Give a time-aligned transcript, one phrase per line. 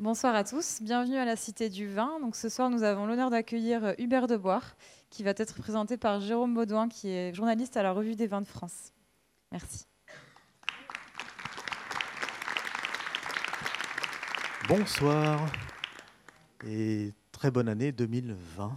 [0.00, 2.18] Bonsoir à tous, bienvenue à la Cité du Vin.
[2.20, 4.74] Donc ce soir, nous avons l'honneur d'accueillir euh, Hubert Deboire,
[5.08, 8.40] qui va être présenté par Jérôme Baudouin, qui est journaliste à la Revue des Vins
[8.40, 8.92] de France.
[9.52, 9.86] Merci.
[14.68, 15.40] Bonsoir
[16.66, 18.76] et très bonne année 2020.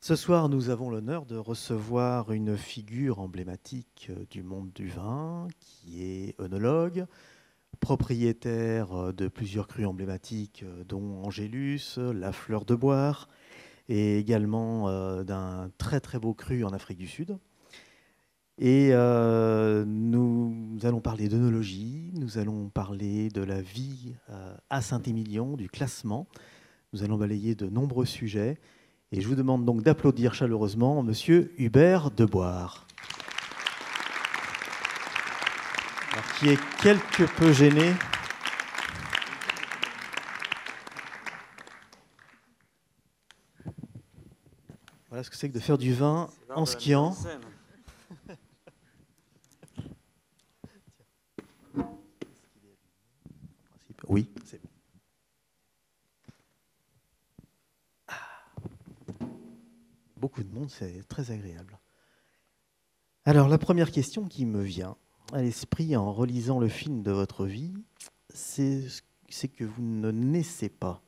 [0.00, 5.48] Ce soir, nous avons l'honneur de recevoir une figure emblématique euh, du monde du vin,
[5.60, 7.06] qui est œnologue,
[7.80, 13.28] propriétaire euh, de plusieurs crus emblématiques, euh, dont Angélus, La Fleur de Boire,
[13.88, 14.90] et également
[15.22, 17.38] d'un très très beau cru en Afrique du Sud.
[18.58, 24.14] Et nous allons parler d'œnologie, nous allons parler de la vie
[24.70, 26.26] à Saint-Émilion, du classement,
[26.92, 28.58] nous allons balayer de nombreux sujets.
[29.12, 32.86] Et je vous demande donc d'applaudir chaleureusement Monsieur Hubert Deboire.
[36.38, 37.94] Qui est quelque peu gêné.
[45.08, 47.16] Voilà ce que c'est que de faire du vin en skiant.
[54.08, 54.68] Oui, c'est bon.
[60.16, 61.78] beaucoup de monde, c'est très agréable.
[63.24, 64.96] Alors la première question qui me vient
[65.32, 67.74] à l'esprit en relisant le film de votre vie,
[68.28, 71.02] c'est que vous ne naissez pas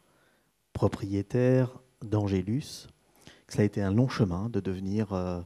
[0.72, 2.88] propriétaire d'Angélus,
[3.46, 5.40] que ça a été un long chemin de devenir euh,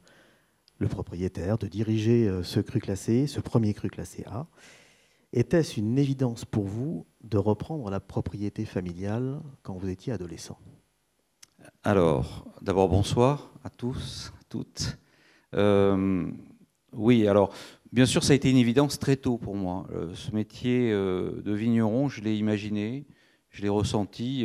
[0.78, 4.46] le propriétaire, de diriger euh, ce cru classé, ce premier cru classé A.
[5.32, 10.58] Était-ce une évidence pour vous de reprendre la propriété familiale quand vous étiez adolescent?
[11.84, 14.98] Alors, d'abord bonsoir à tous, à toutes.
[15.54, 16.30] Euh,
[16.92, 17.54] oui, alors
[17.92, 19.86] bien sûr, ça a été une évidence très tôt pour moi.
[19.92, 23.06] Euh, ce métier euh, de vigneron, je l'ai imaginé,
[23.50, 24.44] je l'ai ressenti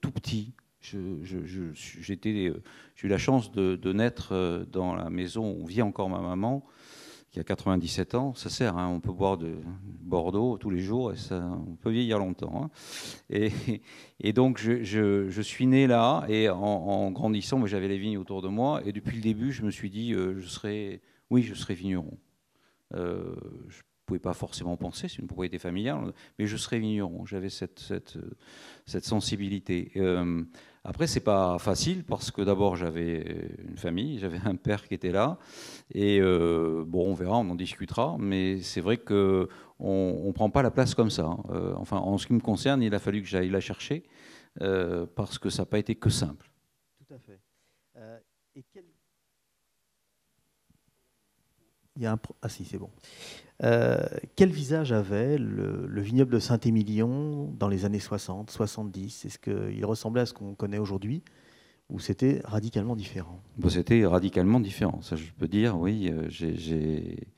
[0.00, 0.54] tout petit.
[0.80, 2.52] J'ai eu
[3.08, 6.64] la chance de, naître dans la maison où vit encore ma maman
[7.32, 8.76] qui a 97 ans, ça sert.
[8.76, 8.88] Hein.
[8.88, 9.54] on peut boire de
[10.02, 12.64] Bordeaux tous les jours et ça, on peut vieillir longtemps.
[12.64, 12.70] Hein.
[14.20, 18.82] Et, donc, je, suis né là et en, grandissant, j'avais les vignes autour de moi.
[18.84, 21.00] Et depuis le début, je me suis dit, euh, je serais,
[21.30, 22.18] oui, je serais vigneron.
[22.94, 23.34] Euh,
[23.68, 27.24] je ne pouvais pas forcément penser, c'est une propriété familiale, mais je serais vigneron.
[27.24, 28.18] J'avais cette,
[28.86, 29.92] sensibilité.
[29.96, 30.44] Euh,
[30.84, 35.12] après, c'est pas facile parce que d'abord j'avais une famille, j'avais un père qui était
[35.12, 35.38] là,
[35.92, 39.48] et euh, bon, on verra, on en discutera, mais c'est vrai que
[39.78, 41.26] on, ne prend pas la place comme ça.
[41.26, 41.42] Hein.
[41.50, 44.02] Euh, enfin, en ce qui me concerne, il a fallu que j'aille la chercher
[44.60, 46.50] euh, parce que ça n'a pas été que simple.
[46.98, 47.40] Tout à fait.
[48.56, 48.84] et quel
[51.96, 52.90] Il y a un Ah si, c'est bon.
[53.62, 53.98] Euh,
[54.34, 60.22] quel visage avait le, vignoble de Saint-Émilion dans les années 60, 70 Est-ce qu'il ressemblait
[60.22, 61.22] à ce qu'on connaît aujourd'hui
[61.90, 63.42] ou c'était radicalement différent?
[63.68, 66.10] C'était radicalement différent, ça je peux dire, oui.
[66.10, 67.28] Euh, j'ai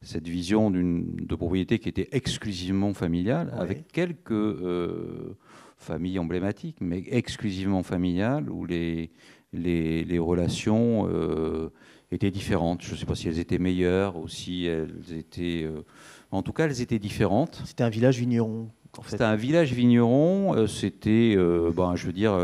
[0.00, 5.36] cette vision de propriété qui était exclusivement familiale, avec quelques euh,
[5.78, 9.10] familles emblématiques, mais exclusivement familiales, où les,
[9.54, 11.08] les, les relations
[12.14, 12.82] étaient différentes.
[12.82, 15.64] Je ne sais pas si elles étaient meilleures ou si elles étaient...
[15.64, 15.84] Euh,
[16.30, 17.62] en tout cas, elles étaient différentes.
[17.64, 18.68] C'était un village vigneron.
[19.06, 20.54] C'était un village vigneron.
[20.54, 22.38] Euh, c'était, euh, ben, je veux dire,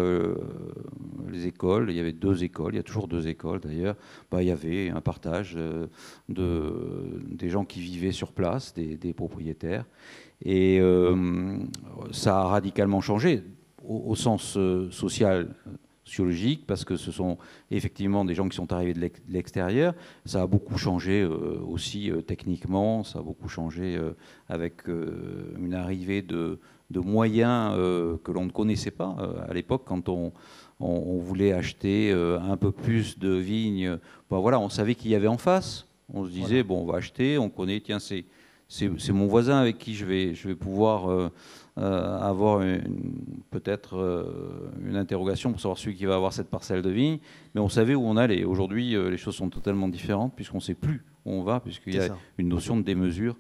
[1.31, 1.91] les écoles.
[1.91, 2.75] Il y avait deux écoles.
[2.75, 3.97] Il y a toujours deux écoles d'ailleurs.
[4.31, 5.57] Ben, il y avait un partage
[6.29, 9.85] de, des gens qui vivaient sur place, des, des propriétaires.
[10.45, 10.81] Et
[12.13, 13.43] ça a radicalement changé
[13.85, 14.59] au, au sens
[14.91, 15.55] social
[16.11, 17.39] sociologique, parce que ce sont
[17.71, 19.95] effectivement des gens qui sont arrivés de l'extérieur.
[20.25, 24.17] Ça a beaucoup changé euh, aussi euh, techniquement, ça a beaucoup changé euh,
[24.49, 26.59] avec une arrivée de,
[26.93, 27.77] moyens
[28.25, 29.17] que l'on ne connaissait pas
[29.49, 30.33] à l'époque quand on,
[30.81, 33.97] on, voulait acheter un peu plus de vignes.
[34.29, 35.87] Ben voilà, on savait qu'il y avait en face.
[36.13, 38.25] On se disait, bon, on va acheter, on connaît, tiens, c'est
[38.71, 41.29] c'est mon voisin avec qui je vais, je vais pouvoir euh,
[41.81, 42.63] avoir
[43.51, 47.19] peut-être euh, une interrogation pour savoir celui qui va avoir cette parcelle de vigne,
[47.55, 48.45] mais on savait où on allait.
[48.45, 51.95] Aujourd'hui, euh, les choses sont totalement différentes puisqu'on ne sait plus où on va, puisqu'il
[51.95, 53.37] y a une notion de démesure.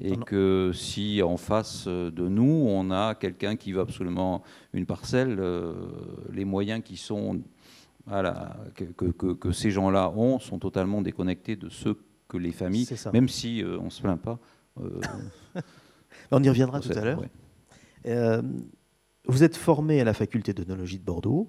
[0.00, 5.42] Et que si en face de nous, on a quelqu'un qui veut absolument une parcelle,
[6.32, 7.40] les moyens qui sont
[8.06, 11.98] que, que, ces gens-là ont sont totalement déconnectés de ceux
[12.28, 14.38] que les familles, même si on ne se plaint pas.
[16.30, 17.20] on y reviendra tout à l'heure.
[18.08, 18.42] Euh,
[19.26, 21.48] vous êtes formé à la faculté d'œnologie de Bordeaux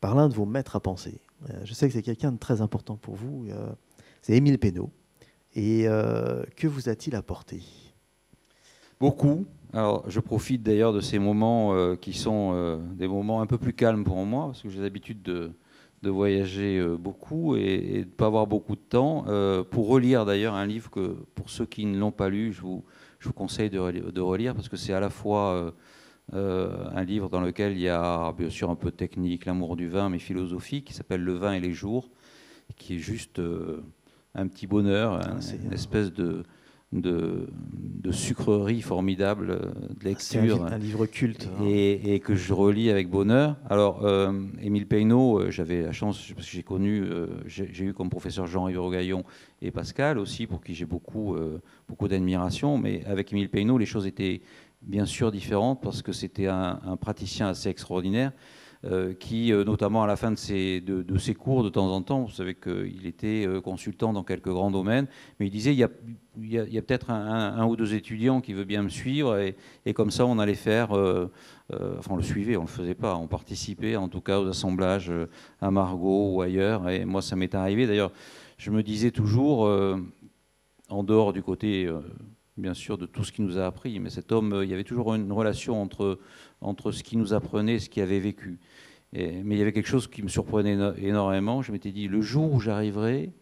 [0.00, 1.20] par l'un de vos maîtres à penser.
[1.50, 3.46] Euh, je sais que c'est quelqu'un de très important pour vous.
[3.50, 3.72] Euh,
[4.22, 4.90] c'est Émile Pénaud.
[5.54, 5.84] Et
[6.56, 7.60] que vous a-t-il apporté?
[8.98, 9.44] Beaucoup.
[9.74, 14.02] Alors, je profite d'ailleurs de ces moments qui sont des moments un peu plus calmes
[14.02, 15.52] pour moi, parce que j'ai l'habitude de,
[16.02, 19.26] voyager beaucoup et, de ne pas avoir beaucoup de temps,
[19.70, 22.82] pour relire d'ailleurs un livre que, pour ceux qui ne l'ont pas lu, je vous,
[23.22, 25.74] je vous conseille de, de relire, parce que c'est à la fois
[26.32, 29.88] un livre dans lequel il y a bien sûr un peu de technique, l'amour du
[29.88, 32.10] vin, mais philosophique, qui s'appelle Le vin et les jours,
[32.76, 33.40] qui est juste
[34.34, 36.42] un petit bonheur, ah, une espèce de
[36.92, 37.48] de,
[38.10, 40.64] sucreries formidables euh, de lecture.
[40.64, 41.48] Un, un, livre culte.
[41.58, 41.64] Hein.
[41.66, 43.56] Et, que je relis avec bonheur.
[43.68, 47.04] Alors, euh, Émile Peynaud, euh, j'avais la chance, parce que j'ai connu,
[47.46, 49.24] j'ai eu comme professeur Jean-Yves Rogaillon
[49.62, 51.36] et Pascal aussi, pour qui j'ai beaucoup,
[51.88, 52.76] beaucoup d'admiration.
[52.76, 54.42] Mais avec Émile Peynaud, les choses étaient
[54.82, 58.32] bien sûr différentes parce que c'était un, un praticien assez extraordinaire.
[58.84, 60.82] Euh, qui, euh, notamment à la fin de ses,
[61.38, 65.06] cours, de temps en temps, vous savez qu'il était euh, consultant dans quelques grands domaines,
[65.38, 68.88] mais il disait il y a, peut-être un, ou deux étudiants qui veut bien me
[68.88, 69.38] suivre,
[69.86, 73.28] et, comme ça on allait faire, enfin on le suivait, on le faisait pas, on
[73.28, 75.12] participait en tout cas aux assemblages
[75.60, 77.86] à Margot ou ailleurs, et moi ça m'est arrivé.
[77.86, 78.10] D'ailleurs,
[78.58, 79.60] je me disais toujours,
[80.88, 81.88] en dehors du côté
[82.56, 83.98] bien sûr, de tout ce qu'il nous a appris.
[83.98, 86.18] Mais cet homme, il y avait toujours une relation entre,
[86.62, 88.58] entre ce qu'il nous apprenait et ce qu'il avait vécu.
[89.12, 91.62] mais il y avait quelque chose qui me surprenait énormément.
[91.62, 93.32] Je m'étais dit, le jour où j'arriverai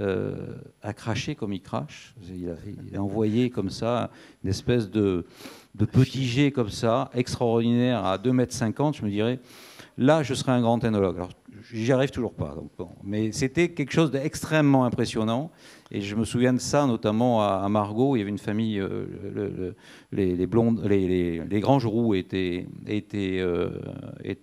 [0.00, 4.10] euh, à cracher comme il crache, il a, envoyé comme ça
[4.44, 5.24] une espèce de,
[5.92, 9.40] petit jet comme ça, extraordinaire, à 2,50 m, je me dirais,
[9.96, 11.16] là, je serai un grand ethnologue.
[11.16, 11.32] Alors,
[11.72, 12.54] j'y arrive toujours pas.
[13.02, 15.50] Mais c'était quelque chose d'extrêmement impressionnant.
[15.90, 18.14] Et je me souviens de ça, notamment à, Margot.
[18.14, 19.72] Il y avait une famille, euh,
[20.12, 23.70] les, blondes, les, les, grands roux étaient, euh,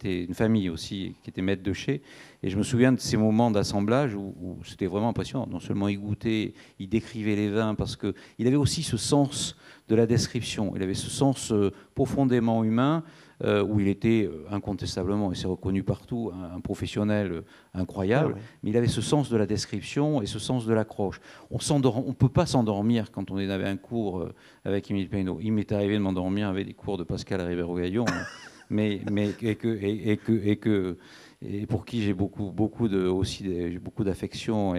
[0.03, 2.01] une famille aussi qui était maître de chez.
[2.41, 5.47] Et je me souviens de ces moments d'assemblage où, c'était vraiment impressionnant.
[5.49, 9.55] Non seulement il goûtait, il décrivait les vins, parce qu'il avait aussi ce sens
[9.87, 10.73] de la description.
[10.75, 13.03] Il avait ce sens euh, profondément humain.
[13.43, 17.41] Euh, où il était euh, incontestablement, et c'est reconnu partout, un, professionnel euh,
[17.73, 21.19] incroyable, ah mais il avait ce sens de la description et ce sens de l'accroche.
[21.51, 24.25] On ne peut pas s'endormir quand on avait un cours
[24.63, 25.39] avec Émile Peynaud.
[25.41, 28.05] Il m'est arrivé de m'endormir avec des cours de Pascal Rivero-Gaillon,
[28.69, 30.97] mais, mais et que, et que, et que
[31.41, 33.43] et pour qui j'ai beaucoup, beaucoup aussi
[33.81, 34.73] beaucoup d'affection.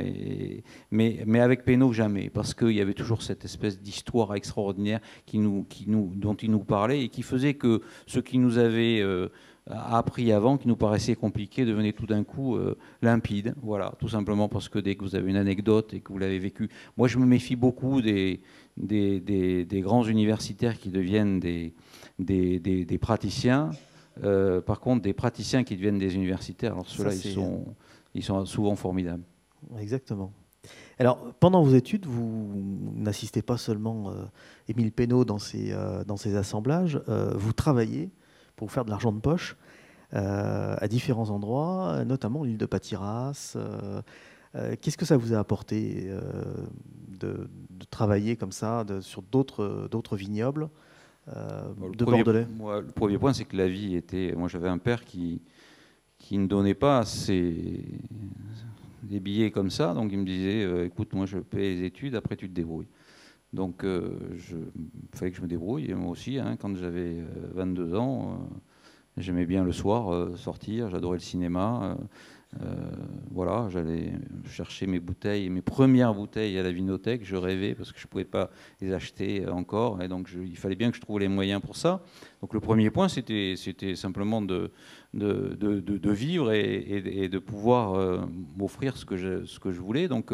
[0.90, 5.00] Mais, mais avec Pénaud, jamais, parce qu'il y avait toujours cette espèce d'histoire extraordinaire
[5.34, 9.28] dont il nous parlait et qui faisait que ce qui nous avait euh,
[9.66, 13.54] appris avant, qui nous paraissait compliqué, devenait tout d'un coup euh, limpide.
[13.62, 16.38] Voilà, tout simplement parce que dès que vous avez une anecdote et que vous l'avez
[16.38, 18.40] vécu, moi je me méfie beaucoup des,
[18.78, 23.70] grands universitaires qui deviennent des praticiens.
[24.24, 27.64] Euh, par contre, des praticiens qui deviennent des universitaires, alors ceux-là, ils, sont,
[28.14, 29.24] ils sont souvent formidables.
[29.78, 30.32] Exactement.
[30.98, 32.50] Alors, pendant vos études, vous
[32.94, 34.24] n'assistez pas seulement euh,
[34.68, 38.10] Émile Pénaud dans ses, euh, dans ses assemblages, vous travaillez
[38.56, 39.56] pour faire de l'argent de poche
[40.12, 43.56] à différents endroits, notamment l'île de Patiras.
[44.80, 46.10] Qu'est-ce que ça vous a apporté
[47.08, 47.50] de,
[47.90, 50.70] travailler comme ça sur d'autres vignobles
[51.34, 54.34] euh, de Bordelais Le premier point, c'est que la vie était.
[54.36, 55.42] Moi, j'avais un père qui,
[56.18, 57.84] qui ne donnait pas ses,
[59.02, 59.94] des billets comme ça.
[59.94, 62.88] Donc, il me disait euh, écoute, moi, je paie les études, après, tu te débrouilles.
[63.52, 64.18] Donc, euh,
[64.52, 65.90] il fallait que je me débrouille.
[65.90, 67.16] Et moi aussi, hein, quand j'avais
[67.54, 68.48] 22 ans,
[69.16, 71.96] j'aimais bien le soir sortir, j'adorais le cinéma.
[72.62, 72.90] Euh,
[73.30, 74.12] voilà, j'allais
[74.48, 77.24] chercher mes bouteilles, mes premières bouteilles à la vinothèque.
[77.24, 80.02] Je rêvais parce que je ne pouvais pas les acheter encore.
[80.02, 82.02] Et donc, il fallait bien que je trouve les moyens pour ça.
[82.40, 83.56] Donc, le premier point, c'était
[83.94, 84.70] simplement de,
[85.16, 88.20] de, vivre et, de pouvoir euh,
[88.56, 90.08] m'offrir ce, que je, voulais.
[90.08, 90.32] Donc,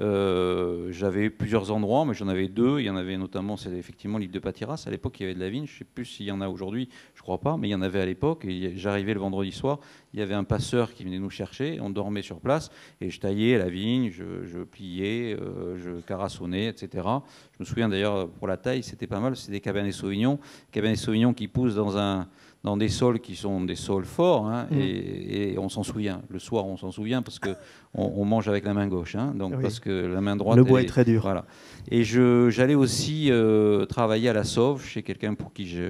[0.00, 2.80] euh, j'avais plusieurs endroits, mais j'en avais deux.
[2.80, 4.84] Il y en avait notamment, c'est effectivement l'île de Patiras.
[4.86, 5.66] À l'époque, il y avait de la vigne.
[5.66, 7.70] Je ne sais plus s'il y en a aujourd'hui, je ne crois pas, mais il
[7.70, 8.46] y en avait à l'époque.
[8.74, 9.78] J'arrivais le vendredi soir.
[10.12, 11.78] Il y avait un passeur qui venait nous chercher.
[11.80, 17.06] On dormait sur place et je taillais la vigne, je, pliais, euh, je carassonnais, etc.
[17.52, 19.36] Je me souviens d'ailleurs, pour la taille, c'était pas mal.
[19.36, 20.38] C'est des cabernet sauvignon.
[20.72, 22.28] Cabernet sauvignon qui poussent dans un
[22.66, 24.80] dans des sols qui sont des sols forts, hein, mm.
[24.80, 26.20] et, on s'en souvient.
[26.28, 27.50] Le soir, on s'en souvient parce que
[27.96, 30.56] on, mange avec la main gauche, hein, donc parce que la main droite.
[30.56, 31.22] Le bois est, très dur.
[31.22, 31.46] Voilà.
[31.90, 35.88] Et j'allais aussi euh, travailler à la Sauve chez quelqu'un pour qui j'ai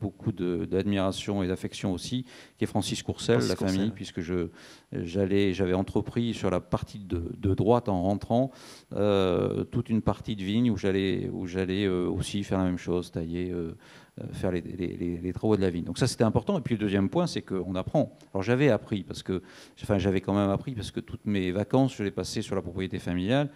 [0.00, 2.24] beaucoup d'admiration et d'affection aussi,
[2.58, 4.48] qui est Francis Courcel, la famille, puisque je
[4.92, 8.50] j'allais, j'avais entrepris sur la partie de, droite en rentrant
[8.94, 12.78] euh, toute une partie de vigne où j'allais où j'allais euh, aussi faire la même
[12.78, 13.52] chose, tailler.
[14.32, 15.84] Faire les, travaux de la vigne.
[15.84, 16.58] Donc ça, c'était important.
[16.58, 18.16] Et puis le deuxième point, c'est qu'on apprend.
[18.32, 19.42] Alors j'avais appris, parce que,
[19.82, 22.62] enfin j'avais quand même appris, parce que toutes mes vacances, je les passais sur la
[22.62, 23.50] propriété familiale.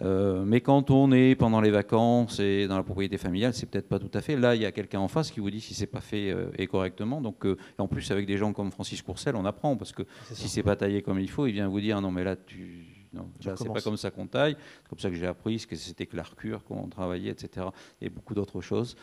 [0.00, 3.88] Euh, mais quand on est pendant les vacances et dans la propriété familiale, c'est peut-être
[3.88, 4.36] pas tout à fait.
[4.36, 6.50] Là, il y a quelqu'un en face qui vous dit si c'est pas fait euh,
[6.56, 7.20] et correctement.
[7.20, 10.48] Donc, euh, en plus avec des gens comme Francis Courcel, on apprend parce que si
[10.48, 13.30] c'est pas taillé comme il faut, il vient vous dire non mais là tu non,
[13.40, 14.54] c'est pas comme ça qu'on taille.
[14.82, 17.68] C'est comme ça que j'ai appris ce que c'était que l'arcure, comment on travaillait, etc.
[18.02, 18.96] Et beaucoup d'autres choses.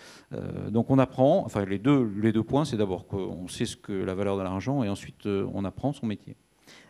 [0.70, 1.44] donc on apprend.
[1.44, 4.44] Enfin, les deux, les deux points, c'est d'abord qu'on sait ce que la valeur de
[4.44, 6.38] l'argent et ensuite on apprend son métier.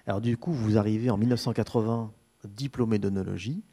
[0.08, 2.12] Alors du coup, vous arrivez en 1980
[2.44, 3.64] diplômé d'onologie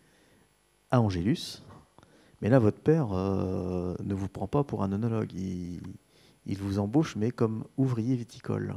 [0.91, 1.63] à Angélus.
[2.41, 5.33] Mais là, votre père euh, ne vous prend pas pour un onologue.
[5.35, 8.75] Il, vous embauche, mais comme ouvrier viticole.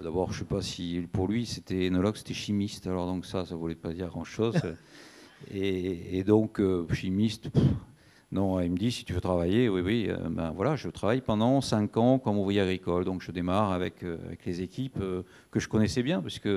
[0.00, 2.86] D'abord, je ne sais pas si pour lui, c'était énologue, c'était chimiste.
[2.86, 4.56] Alors donc ça, ça ne voulait pas dire grand-chose.
[5.50, 7.50] et, donc, euh, chimiste,
[8.32, 11.20] non, il me dit, si tu veux travailler, oui, oui, euh, ben voilà, je travaille
[11.20, 13.04] pendant 5 ans comme ouvrier agricole.
[13.04, 15.00] Donc je démarre avec, avec les équipes
[15.50, 16.48] que je connaissais bien, puisque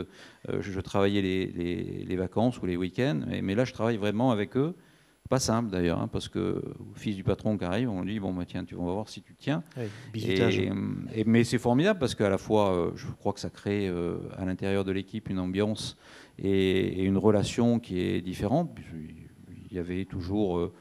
[0.48, 3.22] je, travaillais les, les, vacances ou les week-ends.
[3.27, 4.75] Mais, mais, là, je travaille vraiment avec eux.
[5.30, 6.62] Pas simple d'ailleurs, hein, parce que
[6.96, 9.22] fils du patron qui arrive, on lui dit bon bah, tiens, tu vas voir si
[9.22, 9.63] tu tiens.
[11.15, 14.18] et, mais c'est formidable parce qu'à la fois, euh, je crois que ça crée euh,
[14.38, 15.98] à l'intérieur de l'équipe une ambiance
[16.38, 18.77] et, une relation qui est différente.
[19.72, 20.74] Il y avait toujours euh,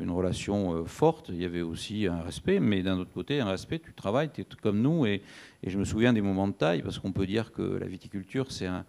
[0.00, 3.78] une relation forte, il y avait aussi un respect, mais d'un autre côté, un respect,
[3.78, 5.22] tu travailles, tu es comme nous, et,
[5.62, 8.50] et, je me souviens des moments de taille, parce qu'on peut dire que la viticulture,
[8.50, 8.84] c'est un,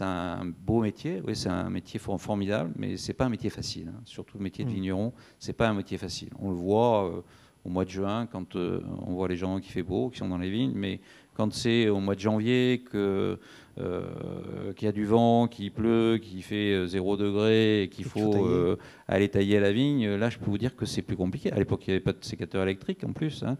[0.00, 3.88] un beau métier, oui, c'est un métier formidable, mais c'est pas un métier facile.
[3.88, 4.00] Hein.
[4.04, 4.74] Surtout le métier de mm.
[4.74, 6.30] vigneron, c'est pas un métier facile.
[6.38, 7.20] On le voit euh,
[7.64, 10.28] au mois de juin quand euh, on voit les gens qui fait beau, qui sont
[10.28, 11.00] dans les vignes, mais
[11.38, 13.38] quand c'est au mois de janvier que
[13.80, 18.76] euh, qu'il y a du vent, qu'il pleut, qu'il fait 0 degré et qu'il faut
[19.06, 21.52] aller tailler la vigne, là je peux vous dire que c'est plus compliqué.
[21.52, 23.44] À l'époque, il n'y avait pas de sécateur électrique en plus.
[23.44, 23.56] Hein.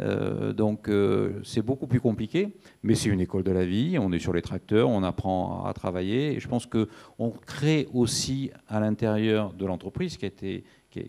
[0.00, 2.48] Euh, donc euh, c'est beaucoup plus compliqué,
[2.82, 3.98] mais c'est une école de la vie.
[3.98, 6.34] On est sur les tracteurs, on apprend à travailler.
[6.34, 10.64] Et je pense qu'on crée aussi à l'intérieur de l'entreprise qui a été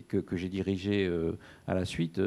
[0.08, 1.32] que, que j'ai dirigé euh,
[1.66, 2.20] à la suite,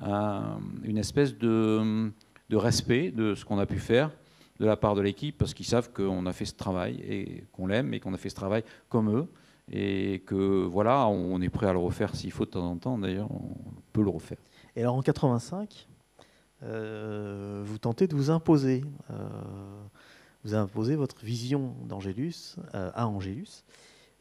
[0.00, 2.10] une espèce de,
[2.50, 4.10] de, respect de ce qu'on a pu faire
[4.58, 7.66] de la part de l'équipe, parce qu'ils savent qu'on a fait ce travail et qu'on
[7.66, 9.26] l'aime et qu'on a fait ce travail comme eux,
[9.72, 12.98] et que voilà, on est prêt à le refaire s'il faut de temps en temps.
[12.98, 13.56] D'ailleurs, on
[13.92, 14.38] peut le refaire.
[14.76, 15.88] Et alors en 85,
[16.62, 18.84] euh, vous tentez de vous imposer.
[19.10, 19.28] Euh,
[20.44, 23.64] vous imposez votre vision d'Angélus euh, à Angélus.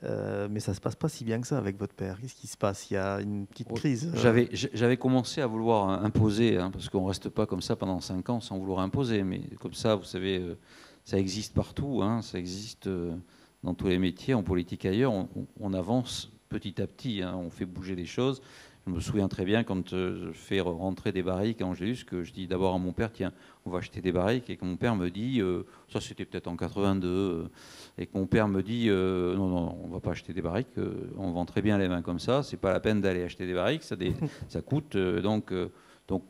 [0.01, 2.20] Mais ça ne se passe pas si bien que ça avec votre père.
[2.22, 2.89] Qu'est-ce qui se passe?
[2.89, 4.12] Il y a une petite crise.
[4.15, 8.29] J'avais commencé à vouloir imposer, hein, parce qu'on ne reste pas comme ça pendant 5
[8.29, 9.24] ans sans vouloir imposer.
[9.24, 10.56] Mais comme ça, vous savez,
[11.06, 12.01] ça existe partout.
[12.01, 12.89] Hein, ça existe
[13.63, 15.13] dans tous les métiers, en politique ailleurs.
[15.60, 18.41] On, avance petit à petit, hein, on fait bouger les choses.
[18.89, 22.24] Je me souviens très bien quand euh, je fais rentrer des barriques à Angélus, que
[22.24, 23.31] je dis d'abord à mon père, tiens,
[23.65, 25.62] on va acheter des barriques, et que mon père me dit, euh,
[25.93, 27.48] ça c'était peut-être en 82, euh,
[28.00, 30.75] et que mon père me dit, non, non, on va pas acheter des barriques,
[31.17, 33.53] on vend très bien les mains comme ça, c'est pas la peine d'aller acheter des
[33.53, 33.96] barriques, ça,
[34.48, 35.53] ça coûte, donc,
[36.08, 36.24] donc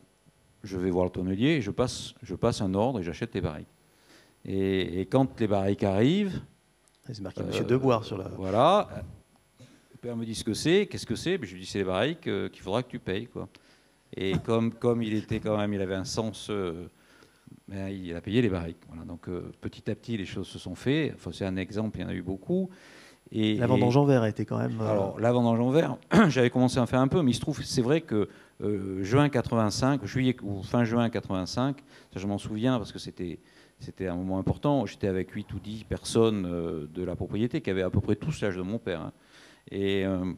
[0.66, 3.74] je vais voir le tonnelier, je passe, je passe un ordre et j'achète les barriques.
[4.44, 6.42] Et, quand les barriques arrivent,
[7.06, 8.28] c'est marqué Monsieur Deboire sur la.
[8.28, 8.89] Voilà.
[10.01, 11.84] Le père me dit ce que c'est, qu'est-ce que c'est Je lui dis c'est les
[11.84, 13.27] barriques euh, qu'il faudra que tu payes.
[13.27, 13.50] Quoi.
[14.15, 16.88] Et comme, comme il était quand même, il avait un sens, euh,
[17.68, 18.79] ben, il a payé les barriques.
[18.88, 19.03] Voilà.
[19.03, 21.15] Donc euh, petit à petit, les choses se sont faites.
[21.15, 22.70] Enfin, c'est un exemple, il y en a eu beaucoup.
[23.34, 24.79] Et, la vendange en verre a été quand même.
[24.79, 25.98] Alors la vendange en verre,
[26.29, 28.29] j'avais commencé à en faire un peu, mais il se trouve, c'est vrai que
[29.01, 31.75] juin 85, juillet ou fin juin 85,
[32.13, 33.39] ça je m'en souviens parce que c'était
[33.82, 34.86] c'était un moment important.
[34.86, 38.39] J'étais avec 8 ou 10 personnes de la propriété qui avaient à peu près tous
[38.41, 39.01] l'âge de mon père.
[39.01, 39.12] Hein.
[39.72, 40.34] Et, euh,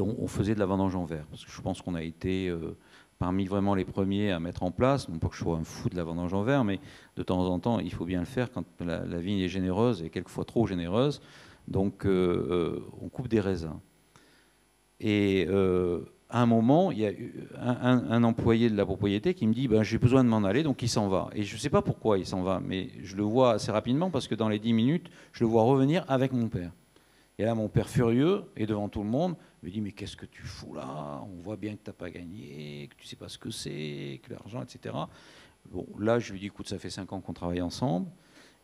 [0.00, 1.26] on, faisait de la vendange en verre.
[1.30, 2.76] Parce que je pense qu'on a été euh,
[3.18, 5.88] parmi vraiment les premiers à mettre en place, non pas que je sois un fou
[5.88, 6.80] de la vendange en verre, mais
[7.16, 10.10] de temps en temps, il faut bien le faire quand la, vigne est généreuse et
[10.10, 11.20] quelquefois trop généreuse.
[11.68, 13.78] Donc, euh, on coupe des raisins.
[15.00, 15.46] Et
[16.30, 17.12] à un moment, il y a
[17.58, 20.62] un, un, employé de la propriété qui me dit ben, J'ai besoin de m'en aller,
[20.62, 21.30] donc il s'en va.
[21.34, 24.10] Et je ne sais pas pourquoi il s'en va, mais je le vois assez rapidement
[24.10, 26.72] parce que dans les 10 minutes, je le vois revenir avec mon père.
[27.38, 30.26] Et là, mon père furieux, et devant tout le monde, me dit Mais qu'est-ce que
[30.26, 31.22] tu fous là?
[31.22, 33.50] On voit bien que tu n'as pas gagné, que tu ne sais pas ce que
[33.50, 34.94] c'est, que l'argent, etc.
[35.70, 38.08] Bon, là, je lui dis Écoute, ça fait cinq ans qu'on travaille ensemble.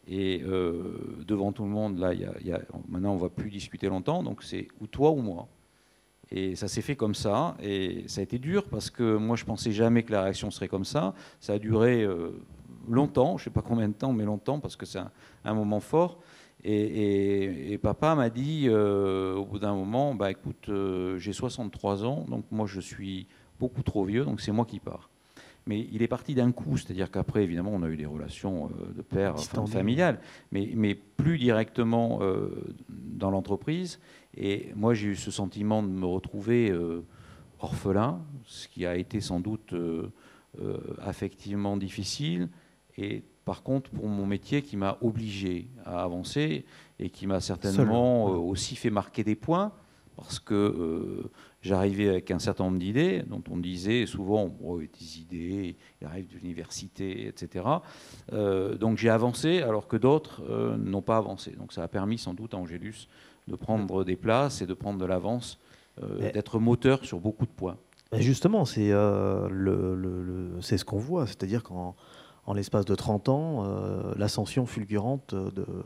[0.07, 2.13] Et euh, devant tout le monde, là,
[2.89, 5.49] maintenant, on ne va plus discuter longtemps, donc c'est ou toi ou moi.
[6.31, 9.45] Et ça s'est fait comme ça, et ça a été dur parce que moi, je
[9.45, 11.15] pensais jamais que la réaction serait comme ça.
[11.39, 12.31] Ça a duré euh,
[12.89, 15.01] longtemps, je ne sais pas combien de temps, mais longtemps, parce que c'est
[15.45, 16.19] un, moment fort.
[16.65, 22.25] Et, papa m'a dit euh, au bout d'un moment, bah écoute, euh, j'ai 63 ans,
[22.29, 23.27] donc moi je suis
[23.61, 25.11] beaucoup trop vieux, donc c'est moi qui pars.
[25.67, 29.01] Mais il est parti d'un coup, c'est-à-dire qu'après, évidemment, on a eu des relations de
[29.01, 30.21] père familiales,
[30.53, 32.21] mais, mais, plus directement
[32.91, 33.99] dans l'entreprise.
[34.37, 36.71] Et moi, j'ai eu ce sentiment de me retrouver
[37.61, 39.75] orphelin, ce qui a été sans doute
[41.01, 42.51] affectivement difficile.
[42.99, 46.65] Et par contre, pour mon métier, qui m'a obligé à avancer
[46.99, 49.73] et qui m'a certainement aussi fait marquer des points
[50.17, 51.31] parce que euh,
[51.63, 56.39] j'arrivais avec un certain nombre d'idées, dont on disait souvent des idées, il arrive de
[56.39, 57.67] l'université, etc.
[58.33, 61.53] Euh, donc j'ai avancé alors que d'autres euh, n'ont pas avancé.
[61.53, 63.09] Donc ça a permis sans doute à Angélus
[63.49, 65.59] de prendre des places et de prendre de l'avance,
[66.19, 67.77] d'être moteur sur beaucoup de points.
[68.15, 71.95] Justement, c'est le, ce qu'on voit, c'est-à-dire qu'en
[72.47, 73.65] en l'espace de 30 ans,
[74.17, 75.35] l'ascension fulgurante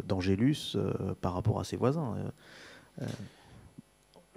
[0.05, 0.77] d'Angélus
[1.21, 2.17] par rapport à ses voisins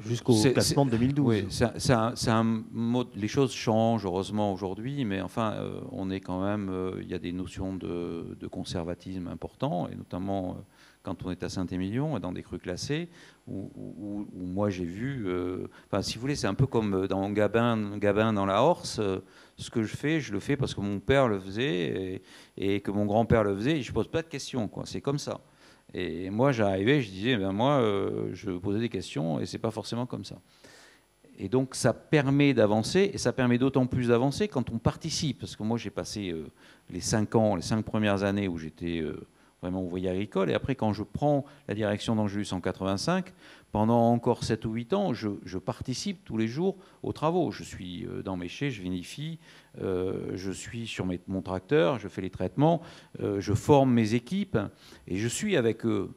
[0.06, 1.26] jusqu'au classement de 2012.
[1.26, 6.44] Oui, c'est un, mode, les choses changent heureusement aujourd'hui, mais enfin, euh, on est quand
[6.44, 10.62] même, euh, il y a des notions de, conservatisme important, et notamment euh,
[11.04, 13.10] quand on est à Saint-Émilion, dans des crues classées,
[13.48, 15.28] où, moi j'ai vu,
[15.88, 19.02] enfin, si vous voulez, c'est un peu comme dans Gabin, Gabin dans la Horse.
[19.58, 22.22] ce que je fais, je le fais parce que mon père le faisait
[22.58, 24.84] et, que mon grand-père le faisait, et je pose pas de questions, quoi.
[24.86, 25.42] C'est comme ça.
[25.94, 29.72] Et moi, j'arrivais, je disais, ben moi, euh, je posais des questions et c'est pas
[29.72, 30.38] forcément comme ça.
[31.38, 35.40] Et donc, ça permet d'avancer et ça permet d'autant plus d'avancer quand on participe.
[35.40, 36.48] Parce que moi, j'ai passé euh,
[36.90, 39.28] les cinq ans, les cinq premières années où j'étais euh,
[39.62, 40.50] vraiment ouvrier agricole.
[40.50, 43.32] Et après, quand je prends la direction d'Angélus en 85,
[43.72, 47.52] pendant encore 7 ou 8 ans, je, participe tous les jours aux travaux.
[47.52, 49.40] Je suis euh, dans mes chais, je vinifie,
[49.82, 52.82] euh, je suis sur mon tracteur, je fais les traitements,
[53.22, 54.58] euh, je forme mes équipes
[55.08, 56.10] et je suis avec eux.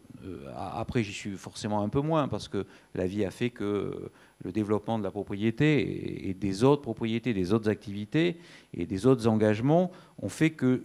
[0.57, 4.11] après, j'y suis forcément un peu moins parce que la vie a fait que
[4.43, 8.39] le développement de la propriété et, des autres propriétés, des autres activités
[8.73, 9.91] et des autres engagements
[10.23, 10.83] ont fait que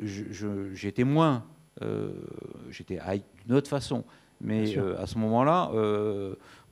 [0.73, 1.45] j'étais moins,
[2.69, 2.99] j'étais
[3.45, 4.03] d'une autre façon.
[4.41, 5.71] Mais à ce moment-là,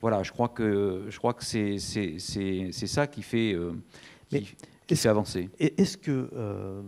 [0.00, 3.72] voilà, je crois que, je crois que c'est, ça qui fait, euh,
[4.86, 5.50] qui, avancer.
[5.58, 6.82] Est-ce que, euh,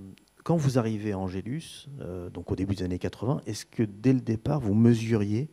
[0.44, 4.12] quand vous arrivez à Angélus, euh, donc au début des années 80, est-ce que dès
[4.12, 5.48] le départ, vous mesuriez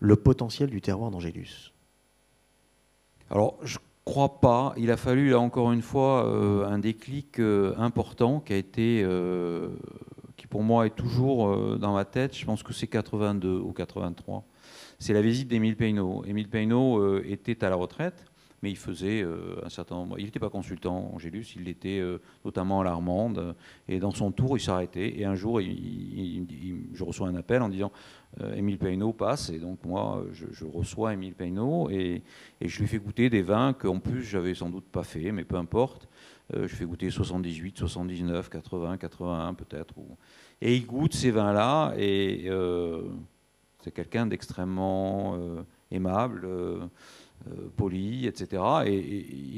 [0.00, 1.72] le potentiel du terroir d'Angélus
[3.30, 4.74] Alors, je crois pas.
[4.76, 6.24] Il a fallu, là encore une fois,
[6.68, 9.06] un déclic important qui a été,
[10.50, 12.36] pour moi est toujours dans ma tête.
[12.36, 14.44] Je pense que c'est 82 ou 83
[14.98, 16.24] c'est la visite d'Émile Peynaud.
[16.26, 18.24] Émile Peynaud euh, était à la retraite,
[18.62, 20.18] mais il faisait euh, un certain nombre.
[20.18, 23.54] Il n'était pas consultant Angélus, il était euh, notamment à l'Armande.
[23.88, 25.18] Et dans son tour, il s'arrêtait.
[25.18, 27.92] Et un jour, je reçois un appel en disant
[28.54, 29.50] Émile Peynaud passe.
[29.50, 32.22] Et donc, moi, je, reçois Émile Peynaud et,
[32.60, 35.56] je lui fais goûter des vins qu'en plus, j'avais sans doute pas fait, mais peu
[35.56, 36.08] importe.
[36.52, 39.94] Je fais goûter 78, 79, 80, 81 peut-être.
[40.60, 41.94] Et il goûte ces vins-là.
[41.98, 42.48] Et
[43.86, 46.80] c'est quelqu'un d'extrêmement euh, aimable, euh,
[47.46, 48.60] euh, poli, etc.
[48.84, 48.98] Et,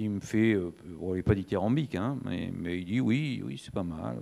[0.02, 3.72] il me fait, il n'est pas dithyrambique, hein, mais, mais, il dit oui, oui, c'est
[3.72, 4.18] pas mal.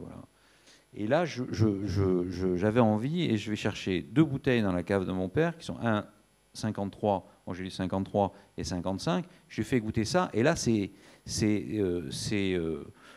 [0.95, 5.29] Et là, j'avais envie et je vais chercher deux bouteilles dans la cave de mon
[5.29, 6.07] père, qui sont un
[6.53, 9.25] 53, j'ai lu 53 et 55.
[9.49, 10.93] Je fais goûter ça, et là, c'est
[11.27, 12.59] c'est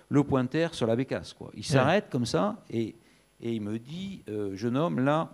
[0.10, 1.34] le pointer sur la bécasse.
[1.34, 1.52] Quoi.
[1.54, 2.96] Il s'arrête comme ça, et,
[3.42, 5.32] et, il me dit, jeune homme, là,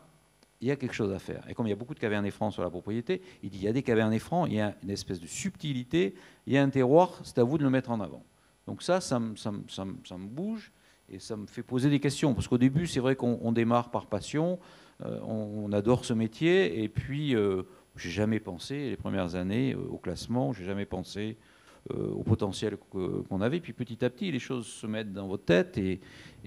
[0.61, 1.43] il y a quelque chose à faire.
[1.49, 3.63] Et comme il y a beaucoup de cavernes francs sur la propriété, il dit il
[3.63, 6.15] y a des cavernes francs, il y a une espèce de subtilité,
[6.47, 8.23] il y a un terroir, c'est à vous de le mettre en avant.
[8.67, 10.71] Donc ça, ça, me bouge
[11.09, 12.33] et ça me fait poser des questions.
[12.33, 14.59] Parce qu'au début, c'est vrai qu'on démarre par passion,
[15.05, 17.63] euh, on, adore ce métier, et puis euh,
[17.95, 21.54] j'ai jamais pensé, les premières années, euh, au classement, j'ai jamais pensé euh,
[21.93, 23.59] au potentiel qu'on avait.
[23.59, 25.99] Puis petit à petit, les choses se mettent dans votre tête et,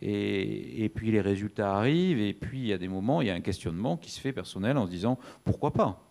[0.03, 2.21] et, puis les résultats arrivent.
[2.21, 4.33] Et puis il y a des moments, il y a un questionnement qui se fait
[4.33, 6.05] personnel en se disant pourquoi pas?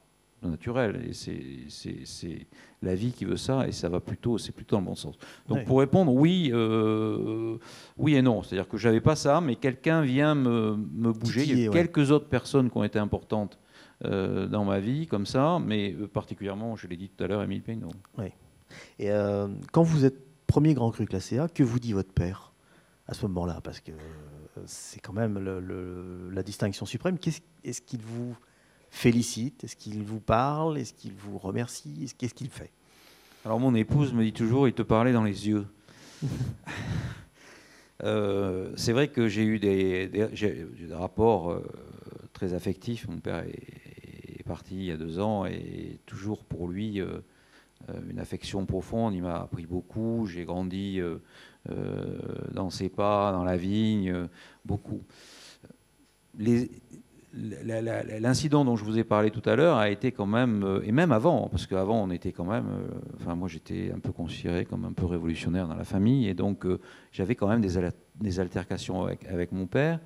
[0.43, 1.03] Naturel.
[1.09, 2.47] Et c'est
[2.83, 5.15] la vie qui veut ça et ça va plutôt c'est plutôt dans le bon sens.
[5.47, 7.57] Donc pour répondre oui euh,
[7.97, 8.43] oui et non.
[8.43, 11.43] C'est à dire que j'avais pas ça mais quelqu'un vient me, me bouger.
[11.43, 13.57] Il y a quelques autres personnes qui ont été importantes
[14.05, 15.59] euh, dans ma vie comme ça.
[15.59, 18.27] Mais particulièrement je l'ai dit tout à l'heure Émile Peynaud oui
[18.99, 22.53] et euh, quand vous êtes premier grand cru classé A, que vous dit votre père
[23.07, 23.59] à ce moment-là?
[23.63, 25.39] Parce que euh, c'est quand même
[26.31, 27.17] la distinction suprême.
[27.63, 28.35] Est-ce qu'il vous
[28.89, 29.63] félicite?
[29.63, 30.77] Est-ce qu'il vous parle?
[30.77, 32.11] Est-ce qu'il vous remercie?
[32.17, 32.71] Qu'est-ce qu'il fait?
[33.45, 35.65] Alors mon épouse me dit toujours, il te parlait dans les yeux.
[38.03, 40.11] Euh, c'est vrai que j'ai eu des,
[40.91, 41.59] rapports
[42.31, 43.07] très affectifs.
[43.07, 47.19] Mon père est, parti il y a deux ans et toujours pour lui, euh,
[48.09, 49.13] une affection profonde.
[49.13, 50.25] Il m'a appris beaucoup.
[50.27, 51.17] J'ai grandi euh,
[52.51, 54.27] dans ses pas, dans la vigne,
[54.65, 55.01] beaucoup.
[57.39, 60.91] L'incident dont je vous ai parlé tout à l'heure a été quand même, euh, et
[60.91, 62.87] même avant, parce qu'avant on était quand même, euh,
[63.19, 66.65] enfin moi j'étais un peu considéré comme un peu révolutionnaire dans la famille, et donc
[66.65, 66.79] euh,
[67.11, 69.99] j'avais quand même des, altercations avec, mon père.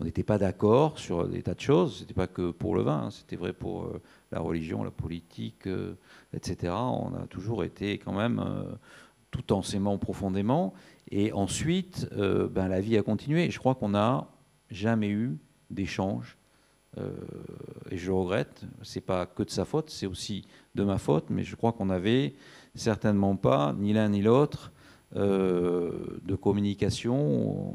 [0.00, 3.04] On n'était pas d'accord sur des tas de choses, c'était pas que pour le vin,
[3.04, 3.92] hein, c'était vrai pour
[4.32, 5.68] la religion, la politique,
[6.32, 6.72] etc.
[6.72, 8.42] On a toujours été quand même
[9.30, 10.72] tout en s'aimant profondément,
[11.10, 14.28] et ensuite ben, la vie a continué, et je crois qu'on n'a
[14.70, 15.36] jamais eu
[15.70, 16.37] d'échange
[16.96, 17.12] euh,
[17.90, 18.64] et je regrette.
[18.82, 21.86] C'est pas que de sa faute, c'est aussi de ma faute, mais je crois qu'on
[21.86, 22.34] n'avait
[22.74, 24.72] certainement pas, ni l'un ni l'autre,
[25.16, 27.74] euh, de communication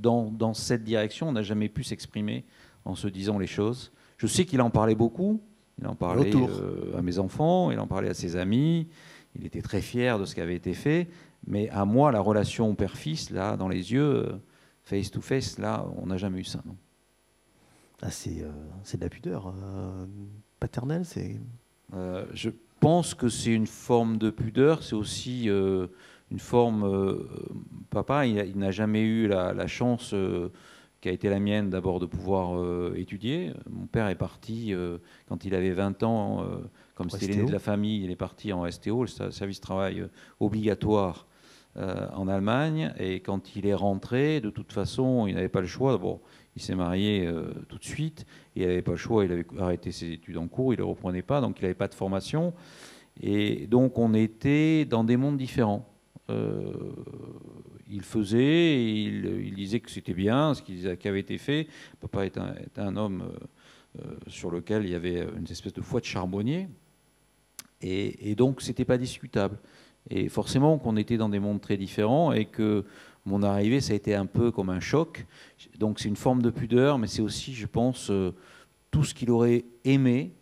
[0.00, 1.28] dans, dans, cette direction.
[1.28, 2.44] On n'a jamais pu s'exprimer
[2.84, 3.92] en se disant les choses.
[4.18, 5.40] Je sais qu'il en parlait beaucoup.
[5.80, 8.88] Il en parlait euh, à mes enfants, il en parlait à ses amis.
[9.36, 11.08] Il était très fier de ce qui avait été fait.
[11.46, 14.40] Mais à moi, la relation père-fils, là, dans les yeux,
[14.84, 16.62] face to face, là, on n'a jamais eu ça.
[16.64, 16.76] Non.
[18.02, 18.52] Ah, euh,
[18.82, 20.06] c'est, de la pudeur euh,
[20.60, 21.40] paternelle c'est...
[21.94, 27.26] Euh, je pense que c'est une forme de pudeur, c'est aussi une forme...
[27.88, 30.14] papa, il, n'a jamais eu la, chance
[31.00, 33.54] qui a été la mienne d'abord de pouvoir étudier.
[33.70, 34.74] Mon père est parti
[35.28, 36.46] quand il avait 20 ans,
[36.94, 40.06] comme c'était l'aîné de la famille, il est parti en STO, le service travail
[40.38, 41.26] obligatoire
[41.76, 42.94] en Allemagne.
[42.98, 45.98] Et quand il est rentré, de toute façon, il n'avait pas le choix.
[45.98, 46.20] Bon,
[46.56, 48.26] il s'est marié euh, tout de suite.
[48.54, 49.24] il n'avait pas le choix.
[49.24, 50.72] Il avait arrêté ses études en cours.
[50.72, 51.40] Il ne les reprenait pas.
[51.40, 52.54] Donc, il n'avait pas de formation.
[53.20, 55.88] Et donc, on était dans des mondes différents.
[56.30, 56.72] Euh,
[57.90, 61.68] il faisait, il, disait que c'était bien ce qui, avait été fait.
[62.00, 62.40] Papa était
[62.78, 63.30] un, homme
[63.98, 66.68] euh, sur lequel il y avait une espèce de foi de charbonnier.
[67.82, 69.58] Et, et donc, c'était pas discutable.
[70.10, 72.84] Et forcément qu'on était dans des mondes très différents et que
[73.26, 75.26] mon arrivée, ça a été un peu comme un choc.
[75.78, 78.32] Donc c'est une forme de pudeur, mais c'est aussi, je pense, euh,
[78.90, 80.32] tout ce qu'il aurait aimé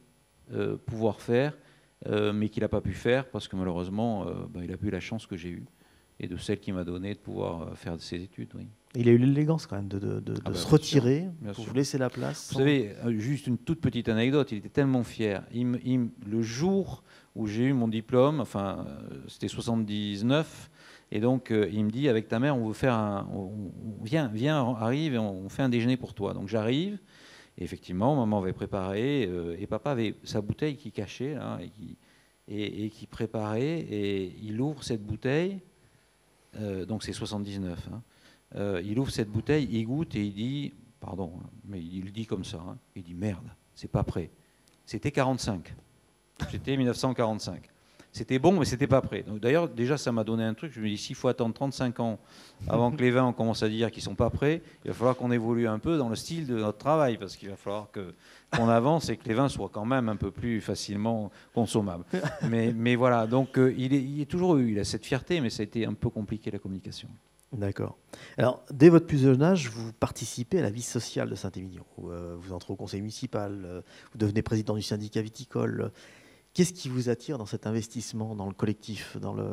[0.53, 1.57] euh, pouvoir faire,
[2.07, 5.01] euh, mais qu'il n'a pas pu faire parce que malheureusement, bah, il a eu la
[5.01, 5.65] chance que j'ai eue
[6.19, 8.51] et de celle qui m'a donné de pouvoir faire ses études.
[8.55, 8.67] Oui.
[8.95, 12.11] Il a eu l'élégance quand même de, ah bah, se retirer pour vous laisser la
[12.11, 12.51] place.
[12.53, 15.45] Vous savez, juste une toute petite anecdote, il était tellement fier.
[15.55, 17.03] le jour
[17.35, 18.87] où j'ai eu mon diplôme, enfin
[19.29, 20.71] c'était 79,
[21.15, 23.29] et donc, euh, il me dit, avec ta mère, on veut faire un...
[24.03, 26.33] viens, viens, arrive et on fait un déjeuner pour toi.
[26.33, 26.99] Donc, j'arrive.
[27.59, 31.61] Et effectivement, maman avait préparé, euh, et papa avait sa bouteille qui cachait, là,
[32.49, 35.61] et, qui, préparait, et il ouvre cette bouteille,
[36.57, 38.81] euh, donc c'est 79, hein.
[38.83, 42.25] il ouvre cette bouteille, il goûte, et il dit, pardon, hein, mais il le dit
[42.25, 44.31] comme ça, hein, il dit, merde, c'est pas prêt.
[44.87, 45.75] C'était 45.
[46.51, 47.69] C'était 1945.
[48.15, 49.25] C'était bon, mais c'était pas prêt.
[49.41, 50.71] D'ailleurs, déjà, ça m'a donné un truc.
[50.75, 52.19] Je me dis, s'il faut attendre 35 ans
[52.69, 55.17] avant que les vins on commence à dire qu'ils sont pas prêts, il va falloir
[55.17, 58.69] qu'on évolue un peu dans le style de notre travail, parce qu'il va falloir qu'on
[58.69, 62.05] avance et que les vins soient quand même un peu plus facilement consommables.
[62.51, 65.49] Mais, voilà, donc euh, il, est, il est toujours eu, il a cette fierté, mais
[65.49, 67.09] ça a été un peu compliqué la communication.
[67.53, 67.97] D'accord.
[68.37, 71.85] Alors, dès votre plus jeune âge, vous participez à la vie sociale de Saint-Émilion.
[71.97, 73.81] Vous, euh, vous entrez au conseil municipal, euh,
[74.13, 75.93] vous devenez président du syndicat viticole.
[76.55, 79.47] Qu'est-ce qui vous attire dans cet investissement, dans le collectif dans le...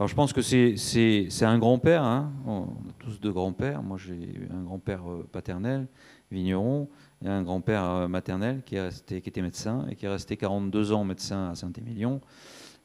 [0.00, 2.32] Alors je pense que c'est un grand-père, hein.
[2.46, 3.82] on a tous deux grands-pères.
[3.82, 5.88] Moi j'ai un grand-père euh, paternel,
[6.30, 6.88] vigneron,
[7.24, 11.04] et un grand-père euh, maternel qui, est était médecin et qui est resté 42 ans
[11.04, 12.20] médecin à Saint-Émilion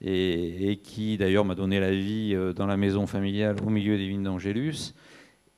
[0.01, 4.07] et, qui d'ailleurs m'a donné la vie euh, dans la maison familiale au milieu des
[4.07, 4.93] vignes d'Angélus.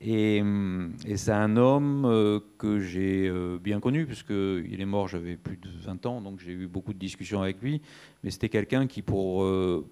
[0.04, 5.36] Hum, et, c'est un homme euh, que j'ai euh, bien connu, puisqu'il est mort, j'avais
[5.36, 7.80] plus de 20 ans, donc j'ai eu beaucoup de discussions avec lui.
[8.22, 9.88] Mais c'était quelqu'un qui, pour, euh,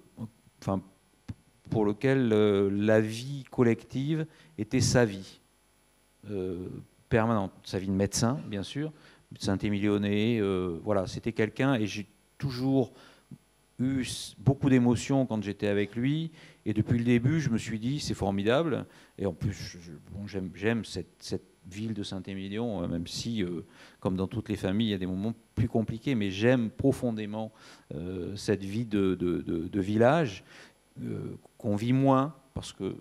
[0.61, 0.81] enfin,
[1.71, 4.27] pour lequel la vie collective
[4.59, 5.41] était sa vie
[7.09, 7.51] permanente.
[7.63, 8.91] Sa vie de médecin, bien sûr,
[9.39, 10.39] Saint-Émilionnais.
[10.83, 12.05] voilà, c'était quelqu'un, et j'ai
[12.37, 12.93] toujours
[13.79, 14.05] eu
[14.39, 16.31] beaucoup d'émotions quand j'étais avec lui.
[16.65, 18.85] Et depuis le début, je me suis dit, c'est formidable.
[19.17, 19.77] Et en plus,
[20.55, 23.65] j'aime cette, ville de Saint-Émilion, euh, même si, euh,
[23.99, 27.51] comme dans toutes les familles, il y a des moments plus compliqués, mais j'aime profondément
[27.95, 30.43] euh, cette vie de, de village
[31.57, 32.95] qu'on vit moins parce que,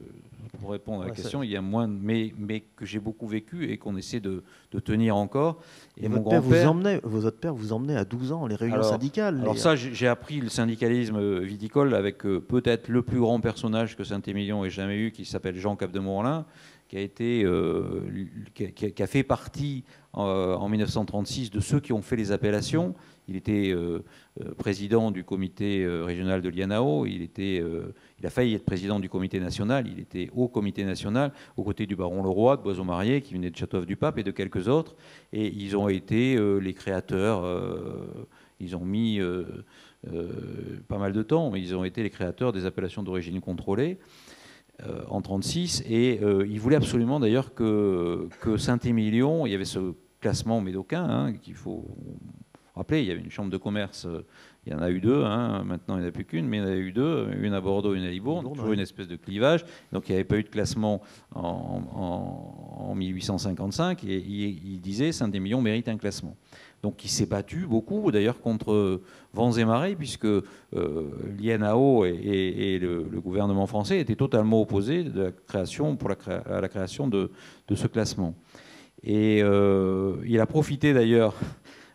[0.61, 3.71] pour répondre à la question, il y a moins, mais, mais que j'ai beaucoup vécu
[3.71, 4.43] et qu'on essaie de,
[4.85, 5.61] tenir encore.
[5.97, 8.83] Et, mon grand-père vous emmenait, vos autres pères vous emmenaient à 12 ans les réunions
[8.83, 9.41] syndicales.
[9.41, 14.05] Alors ça, j'ai appris le syndicalisme viticole avec euh, peut-être le plus grand personnage que
[14.05, 16.45] Saint-Émilion ait jamais eu, qui s'appelle Jean Cap de Morlin,
[16.89, 18.03] qui a été, euh,
[18.55, 22.95] qui, a, fait partie en 1936 de ceux qui ont fait les appellations.
[23.27, 24.05] Il était euh,
[24.41, 29.09] euh, président du comité euh, régional de l'IANAO, il, il a failli être président du
[29.09, 33.35] comité national, il était au comité national, aux côtés du baron Leroy, de Boisot-Marié, qui
[33.35, 34.95] venait de Châteauneuf-du-Pape, et de quelques autres.
[35.33, 37.45] Et ils ont été les créateurs,
[38.61, 39.21] ils ont mis
[40.89, 43.99] pas mal de temps, mais ils ont été les créateurs des appellations d'origine contrôlée.
[44.83, 50.61] en 1936, et ils voulaient absolument d'ailleurs que, que Saint-Émilion, il y avait ce classement
[50.61, 51.85] médocain hein, qu'il faut
[52.75, 54.25] rappelez, il y avait une chambre de commerce, euh,
[54.67, 56.57] il y en a eu deux, hein, maintenant il n'y en a plus qu'une, mais
[56.57, 59.09] il y en a eu deux, une à Bordeaux, une à Libourne, toujours une espèce
[59.09, 59.65] de clivage.
[59.93, 61.03] Donc il n'y avait pas eu de classement
[61.35, 66.37] en, 1855, et il, disait Saint-Émilion mérite un classement.
[66.83, 69.01] Donc il s'est battu beaucoup, d'ailleurs, contre
[69.33, 70.43] vents et marées, puisque euh,
[71.39, 76.69] l'INAO et, le, gouvernement français étaient totalement opposés de la création, pour la à la
[76.69, 77.31] création de,
[77.75, 78.35] ce classement.
[79.03, 81.35] Et euh, il a profité d'ailleurs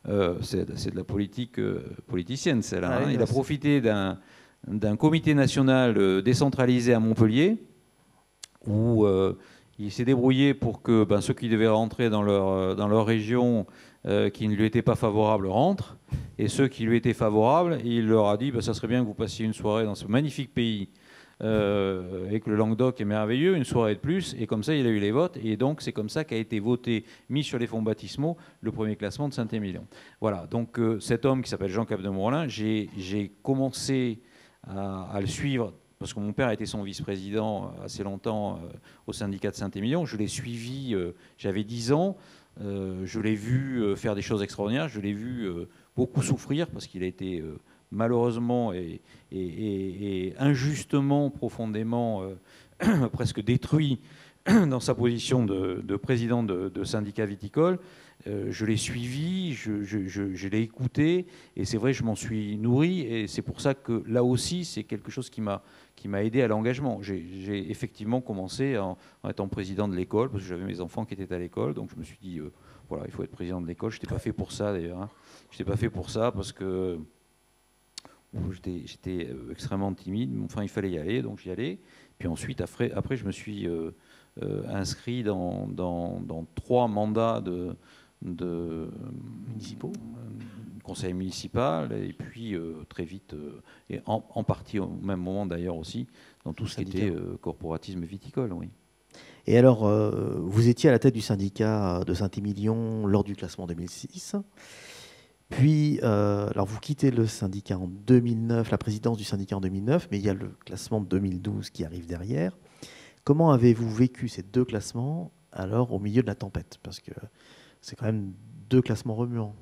[0.08, 3.02] euh, c'est de la politique euh, politicienne, celle-là.
[3.04, 3.12] Hein.
[3.12, 7.58] Il a profité d'un comité national euh, décentralisé à Montpellier,
[8.66, 9.06] où
[9.78, 13.66] il s'est débrouillé pour que ben, ceux qui devaient rentrer dans leur, dans leur région
[14.34, 15.98] qui ne lui étaient pas favorables rentrent,
[16.38, 19.08] et ceux qui lui étaient favorables, il leur a dit ben, ça serait bien que
[19.08, 20.90] vous passiez une soirée dans ce magnifique pays
[21.42, 24.86] euh, et que le Languedoc est merveilleux, une soirée de plus, et comme ça il
[24.86, 27.66] a eu les votes, et donc c'est comme ça qu'a été voté, mis sur les
[27.66, 29.86] fonds baptismaux, le premier classement de Saint-Émilion.
[30.20, 34.20] Voilà, donc euh, cet homme qui s'appelle Jean Cap de Morlin, j'ai commencé
[34.68, 38.68] à, le suivre parce que mon père a été son vice-président assez longtemps euh,
[39.08, 40.06] au syndicat de Saint-Émilion.
[40.06, 40.94] Je l'ai suivi,
[41.38, 42.18] j'avais 10 ans,
[42.60, 45.50] je l'ai vu faire des choses extraordinaires, je l'ai vu
[45.96, 47.42] beaucoup souffrir parce qu'il a été
[47.92, 54.00] malheureusement et, injustement, profondément, euh, presque détruit
[54.46, 57.80] dans sa position de, président de, syndicat viticole.
[58.28, 63.28] Euh, je l'ai suivi, je, l'ai écouté, et c'est vrai, je m'en suis nourri, et
[63.28, 65.64] c'est pour ça que là aussi, c'est quelque chose qui m'a
[66.00, 67.02] qui m'a aidé à l'engagement.
[67.02, 68.98] J'ai effectivement commencé en,
[69.30, 72.00] étant président de l'école, parce que j'avais mes enfants qui étaient à l'école, donc je
[72.00, 72.54] me suis dit, euh,
[72.88, 73.92] voilà, il faut être président de l'école.
[73.92, 75.02] Je n'étais pas fait pour ça d'ailleurs.
[75.02, 75.10] Hein.
[75.52, 76.98] Je n'étais pas fait pour ça parce que
[78.86, 81.80] J'étais euh, extrêmement timide, mais enfin il fallait y aller, donc j'y allais.
[82.20, 83.92] Puis ensuite, après, après je me suis euh,
[84.44, 87.76] euh, inscrit dans, dans, trois mandats de,
[88.22, 88.90] de
[89.48, 89.94] municipaux,
[90.84, 92.56] conseil municipal, et puis
[92.88, 93.36] très vite,
[93.90, 96.08] et en, partie au même moment d'ailleurs aussi,
[96.46, 98.54] dans tout ce qui était corporatisme viticole.
[98.54, 98.70] Oui.
[99.48, 104.36] Et alors, vous étiez à la tête du syndicat de Saint-Émilion lors du classement 2006.
[105.50, 110.08] Puis, euh, alors vous quittez le syndicat en 2009, la présidence du syndicat en 2009,
[110.12, 112.56] mais il y a le classement de 2012 qui arrive derrière.
[113.24, 116.78] Comment avez-vous vécu ces deux classements alors au milieu de la tempête?
[116.84, 117.12] Parce que
[117.82, 118.34] c'est quand même
[118.70, 119.56] deux classements remuants.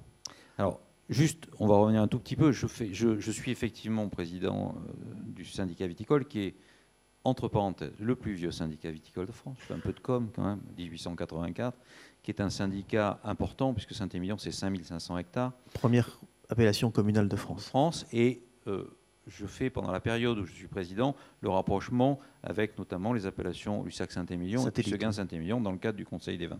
[0.58, 2.52] Alors, juste, on va revenir un tout petit peu.
[2.52, 6.56] Je, je, suis effectivement président euh, du syndicat viticole qui est,
[7.23, 9.58] entre parenthèses, le plus vieux syndicat viticole de France.
[9.62, 11.78] Je fais un peu de com quand même, 1884
[12.28, 15.54] qui est un syndicat important, puisque Saint-Émilion, c'est 5500 hectares.
[15.72, 17.68] Première appellation communale de France.
[17.68, 18.84] France, et euh,
[19.28, 23.82] je fais, pendant la période où je suis président, le rapprochement avec notamment les appellations
[23.86, 26.60] Lussac-Saint-Émilion et Seguin-Saint-Émilion dans le cadre du Conseil des vins.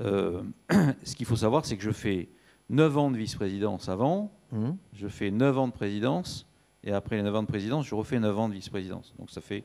[0.00, 0.42] Euh,
[1.04, 2.28] ce qu'il faut savoir, c'est que je fais
[2.70, 4.70] 9 ans de vice-présidence avant, mmh.
[4.92, 6.48] je fais 9 ans de présidence,
[6.82, 9.14] et après les 9 ans de présidence, je refais 9 ans de vice-présidence.
[9.20, 9.62] Donc ça fait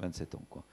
[0.00, 0.42] 27 ans.
[0.50, 0.64] Quoi.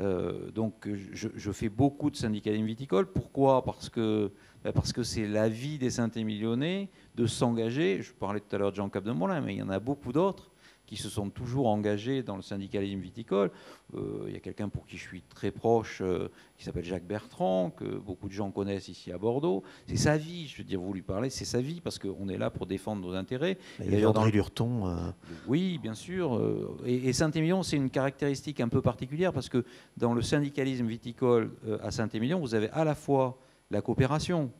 [0.00, 3.06] Euh, donc je, fais beaucoup de syndicalisme viticole.
[3.06, 3.62] Pourquoi?
[3.62, 4.30] Parce que
[4.64, 8.02] ben, parce que c'est la vie des Saint-Émilionnais de s'engager.
[8.02, 9.78] Je parlais tout à l'heure de Jean Cap de Molin, mais il y en a
[9.78, 10.50] beaucoup d'autres
[10.86, 13.50] qui se sont toujours engagés dans le syndicalisme viticole.
[13.94, 17.06] Euh, il y a quelqu'un pour qui je suis très proche, euh, qui s'appelle Jacques
[17.06, 19.62] Bertrand, que beaucoup de gens connaissent ici à Bordeaux.
[19.86, 22.36] C'est sa vie, je veux dire, vous lui parlez, c'est sa vie, parce qu'on est
[22.36, 23.56] là pour défendre nos intérêts.
[23.82, 24.86] Et André Lurton.
[24.86, 25.10] Euh,
[25.46, 26.40] oui, bien sûr.
[26.84, 29.64] et, Saint-Émilion, c'est une caractéristique un peu particulière, parce que
[29.96, 33.38] dans le syndicalisme viticole à Saint-Émilion, vous avez à la fois
[33.70, 34.50] la coopération,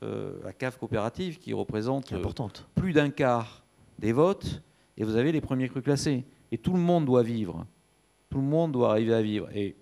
[0.00, 2.12] la cave coopérative, qui représente
[2.74, 3.62] plus d'un quart
[3.98, 4.62] des votes,
[4.96, 6.24] et vous avez les premiers crus classés.
[6.50, 7.66] Et tout le monde doit vivre.
[8.30, 9.48] Tout le monde doit arriver à vivre.
[9.54, 9.76] Et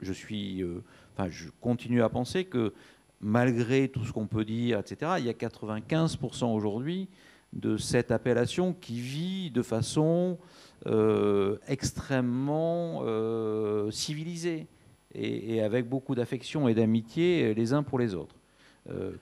[0.00, 2.72] je suis, euh, enfin, je continue à penser que
[3.20, 7.08] malgré tout ce qu'on peut dire, etc., il y a 95% aujourd'hui
[7.52, 10.38] de cette appellation qui vit de façon
[10.86, 14.66] euh, extrêmement euh, civilisée
[15.14, 18.36] et, avec beaucoup d'affection et d'amitié les uns pour les autres.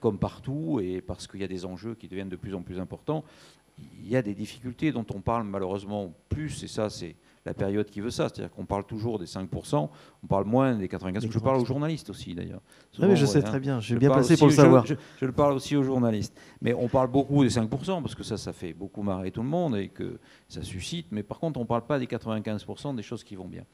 [0.01, 2.79] comme partout, et parce qu'il y a des enjeux qui deviennent de plus en plus
[2.79, 3.25] importants,
[3.79, 7.89] il y a des difficultés dont on parle malheureusement plus, et ça c'est la période
[7.89, 8.29] qui veut ça.
[8.29, 9.89] C'est-à-dire qu'on parle toujours des 5%,
[10.23, 11.31] on parle moins des 95%.
[11.31, 12.61] Je parle aux journalistes aussi, d'ailleurs.
[12.99, 14.85] Oui, mais je sais très bien, je suis bien placé pour le savoir.
[14.85, 16.37] Je, le parle aussi aux journalistes.
[16.61, 19.49] Mais on parle beaucoup des 5%, parce que ça, ça fait beaucoup marrer tout le
[19.49, 21.07] monde et que ça suscite.
[21.13, 23.65] Mais par contre, on ne parle pas des 95% des choses qui vont bien.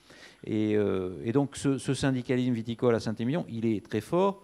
[0.45, 4.43] Et, euh, donc, ce, syndicalisme viticole à Saint-Émilion, il est très fort.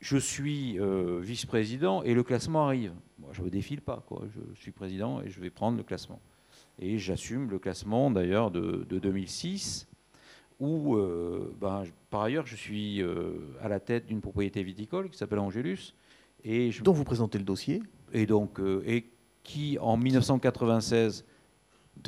[0.00, 2.92] Je suis euh, vice-président et le classement arrive.
[3.18, 4.04] Moi, je ne me défile pas.
[4.06, 4.22] Quoi.
[4.32, 6.20] Je suis président et je vais prendre le classement.
[6.78, 9.88] Et j'assume le classement d'ailleurs de, 2006,
[10.60, 15.18] où euh, ben, par ailleurs je suis euh, à la tête d'une propriété viticole qui
[15.18, 15.94] s'appelle Angélus.
[16.44, 17.82] Et je, dont vous présentez le dossier
[18.12, 19.10] Et donc, et
[19.42, 21.24] qui en 1996,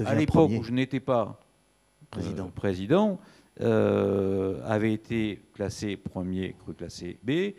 [0.06, 1.40] à l'époque où je n'étais pas
[2.12, 3.20] président, président
[3.58, 7.54] avait été classé premier, cru classé B.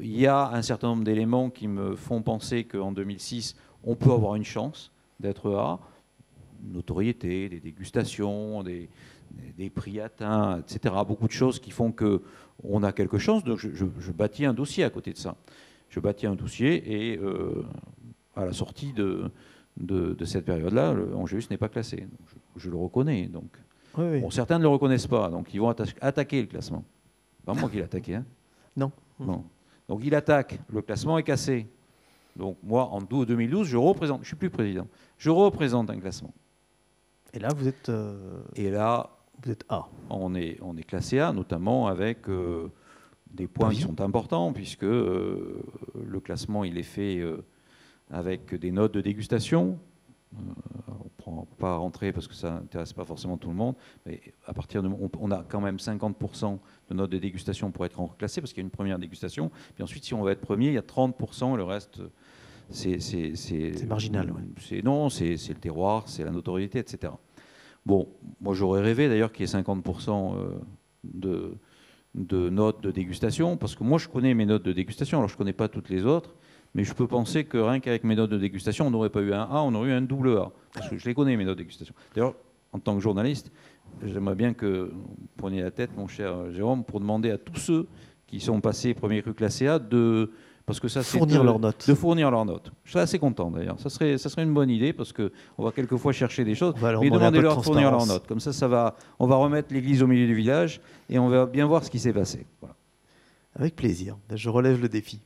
[0.00, 4.12] Il y a un certain nombre d'éléments qui me font penser qu'en 2006, on peut
[4.12, 5.80] avoir une chance d'être A
[6.62, 8.88] notoriété, des dégustations, des,
[9.56, 10.94] des, prix atteints, etc.
[11.06, 13.44] Beaucoup de choses qui font qu'on a quelque chose.
[13.44, 15.36] Donc je, bâtis un dossier à côté de ça.
[15.88, 17.64] Je bâtis un dossier et euh,
[18.36, 19.30] à la sortie de,
[19.76, 22.06] de, cette période-là, Angélus n'est pas classé.
[22.56, 23.26] je, le reconnais.
[23.26, 23.50] Donc.
[23.96, 25.68] Bon, certains ne le reconnaissent pas, donc ils vont
[26.00, 26.82] attaquer le classement.
[27.44, 28.14] Pas moi qui l'ai attaqué.
[28.14, 28.24] Hein.
[28.74, 28.90] Non.
[29.20, 29.44] non.
[29.92, 31.66] Donc il attaque, le classement est cassé.
[32.34, 34.86] Donc moi, en 2012, je représente, je suis plus président,
[35.18, 36.32] je représente un classement.
[37.34, 37.90] Et là, vous êtes.
[37.90, 39.10] Euh, et là,
[39.42, 39.84] vous êtes A.
[40.08, 42.70] On est, on est classé A, notamment avec euh,
[43.30, 45.62] des points qui sont importants, puisque euh,
[46.06, 47.22] le classement, il est fait
[48.10, 49.78] avec des notes de dégustation.
[51.26, 53.74] On ne peut pas rentrer parce que ça n'intéresse pas forcément tout le monde,
[54.06, 54.90] mais à partir de,
[55.20, 58.64] on, a quand même 50% de notes de dégustation pour être classé, parce qu'il y
[58.64, 59.50] a une première dégustation.
[59.74, 62.00] Puis ensuite, si on veut être premier, il y a 30%, et le reste
[62.70, 64.32] c'est marginal.
[64.84, 67.12] Non, c'est le terroir, c'est la notoriété, etc.
[67.84, 68.08] Bon,
[68.40, 70.54] moi j'aurais rêvé d'ailleurs qu'il y ait 50% euh,
[71.02, 71.58] de,
[72.14, 75.34] de notes de dégustation, parce que moi je connais mes notes de dégustation, alors je
[75.34, 76.34] ne connais pas toutes les autres,
[76.74, 79.32] mais je peux penser que rien qu'avec mes notes de dégustation, on n'aurait pas eu
[79.32, 81.58] un A, on aurait eu un double A, parce que je les connais mes notes
[81.58, 81.94] de dégustation.
[82.14, 82.34] D'ailleurs,
[82.72, 83.52] en tant que journaliste,
[84.02, 87.88] j'aimerais bien que vous preniez la tête, mon cher Jérôme, pour demander à tous ceux
[88.26, 90.30] qui sont passés premier cru classé A de
[90.64, 91.88] parce que ça, fournir de, leurs notes.
[91.88, 92.70] De fournir leurs notes.
[92.84, 93.80] Je suis assez content d'ailleurs.
[93.80, 96.74] Ça serait, ça serait une bonne idée parce qu'on va quelquefois chercher des choses.
[96.80, 98.26] mais demandez-leur de fournir leurs notes.
[98.26, 101.46] Comme ça, ça va, on va remettre l'église au milieu du village et on va
[101.46, 102.46] bien voir ce qui s'est passé.
[103.56, 104.16] Avec plaisir.
[104.32, 105.20] Je relève le défi.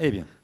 [0.00, 0.24] Eh bien.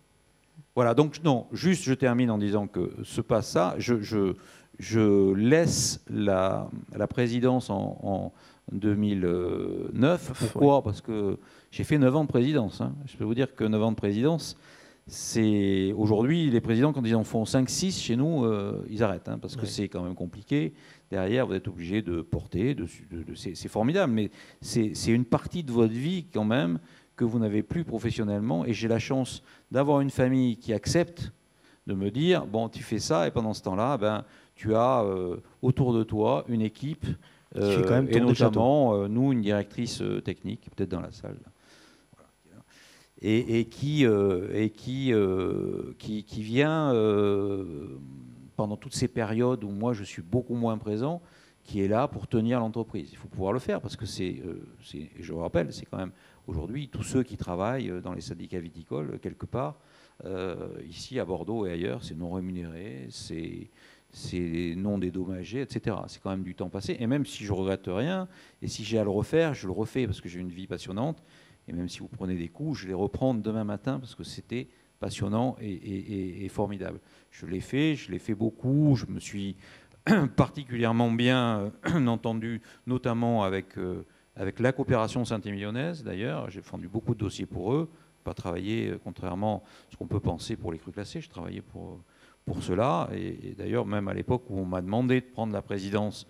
[0.74, 3.74] Voilà, donc non, juste je termine en disant que se passe ça.
[3.78, 4.34] Je, je,
[4.78, 8.32] je laisse la, la présidence en, en
[8.72, 10.50] 2009.
[10.52, 10.82] Pourquoi?
[10.82, 11.38] Parce que
[11.70, 12.80] j'ai fait 9 ans de présidence.
[12.80, 12.94] Hein.
[13.06, 14.56] Je peux vous dire que 9 ans de présidence,
[15.06, 19.38] c'est aujourd'hui les présidents quand ils en font 5-6 chez nous, euh, ils arrêtent hein,
[19.38, 20.72] parce que c'est quand même compliqué.
[21.10, 22.86] Derrière, vous êtes obligé de porter, de,
[23.34, 26.78] c'est formidable, mais c'est une partie de votre vie quand même
[27.16, 28.64] que vous n'avez plus professionnellement.
[28.64, 31.32] Et j'ai la chance d'avoir une famille qui accepte
[31.86, 34.24] de me dire bon, tu fais ça et pendant ce temps-là, ben
[34.54, 37.06] tu as euh, autour de toi une équipe.
[37.56, 41.36] Euh, et notamment, nous, une directrice technique, peut-être dans la salle
[43.24, 47.98] et, qui, euh, et qui, euh, qui, qui, vient euh,
[48.56, 51.22] pendant toutes ces périodes où moi je suis beaucoup moins présent,
[51.62, 53.08] qui est là pour tenir l'entreprise.
[53.12, 54.42] Il faut pouvoir le faire parce que c'est,
[55.18, 56.12] je vous rappelle, c'est quand même
[56.46, 59.78] aujourd'hui tous ceux qui travaillent dans les syndicats viticoles quelque part,
[60.88, 63.70] ici à Bordeaux et ailleurs, c'est non rémunéré, c'est
[64.14, 65.96] c'est non dédommagé, etc.
[66.06, 66.96] C'est quand même du temps passé.
[67.00, 68.28] Et même si je regrette rien,
[68.62, 71.22] et si j'ai à le refaire, je le refais parce que j'ai une vie passionnante.
[71.66, 74.68] Et même si vous prenez des coups, je les reprends demain matin parce que c'était
[75.00, 77.00] passionnant et, formidable.
[77.30, 78.94] Je l'ai fait, je l'ai fait beaucoup.
[78.94, 79.56] Je me suis
[80.36, 86.50] particulièrement bien euh, entendu, notamment avec, euh, avec la coopération saint-émilionnnaise d'ailleurs.
[86.50, 87.90] J'ai fendu beaucoup de dossiers pour eux.
[88.24, 91.62] Pas travaillé, euh, contrairement à ce qu'on peut penser pour les crus classés, je travaillais
[91.62, 92.00] pour,
[92.44, 93.08] pour cela.
[93.14, 96.26] Et, d'ailleurs, même à l'époque où on m'a demandé de prendre la présidence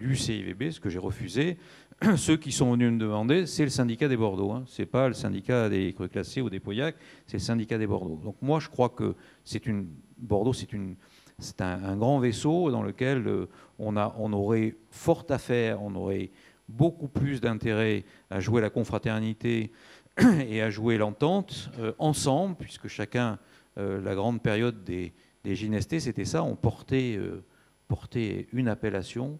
[0.00, 1.56] du CIVB, ce que j'ai refusé,
[2.16, 4.50] ceux qui sont venus me demander, c'est le syndicat des Bordeaux.
[4.50, 4.64] Hein.
[4.66, 7.86] Ce n'est pas le syndicat des creux classés ou des Pauillac, c'est le syndicat des
[7.86, 8.20] Bordeaux.
[8.24, 9.86] Donc moi, je crois que c'est une
[10.18, 10.96] Bordeaux, c'est une
[11.38, 13.46] c'est un, grand vaisseau dans lequel euh,
[13.78, 16.30] on, a, on aurait fort à faire, on aurait
[16.76, 19.72] beaucoup plus d'intérêt à jouer la confraternité
[20.48, 23.38] et à jouer l'entente euh, ensemble, puisque chacun,
[23.78, 25.12] euh, la grande période des,
[25.44, 25.56] des
[26.00, 27.18] c'était ça, on portait,
[27.88, 29.38] portait une appellation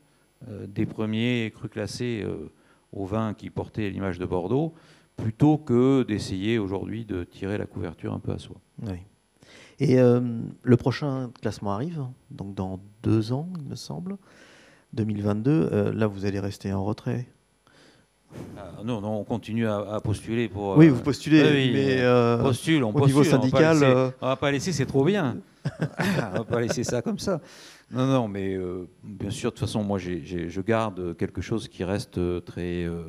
[0.48, 2.50] euh, des premiers crus classés euh,
[2.92, 4.74] au vin qui portaient l'image de Bordeaux.
[5.16, 8.56] plutôt que d'essayer aujourd'hui de tirer la couverture un peu à soi.
[8.82, 8.96] Oui.
[9.78, 10.20] Et euh,
[10.62, 14.16] le prochain classement arrive, donc dans deux ans, il me semble,
[14.92, 15.50] 2022.
[15.50, 17.26] Euh, là, vous allez rester en retrait.
[18.56, 20.76] Ah, non, non, on continue à, postuler pour.
[20.78, 25.04] Oui, vous postulez, mais postule, on au niveau syndical, on va pas laisser, c'est trop
[25.04, 25.36] bien.
[26.34, 27.40] on va pas laisser ça comme ça.
[27.90, 28.58] Non, non, mais
[29.04, 33.02] bien sûr, de toute façon, moi, je garde quelque chose qui reste très euh,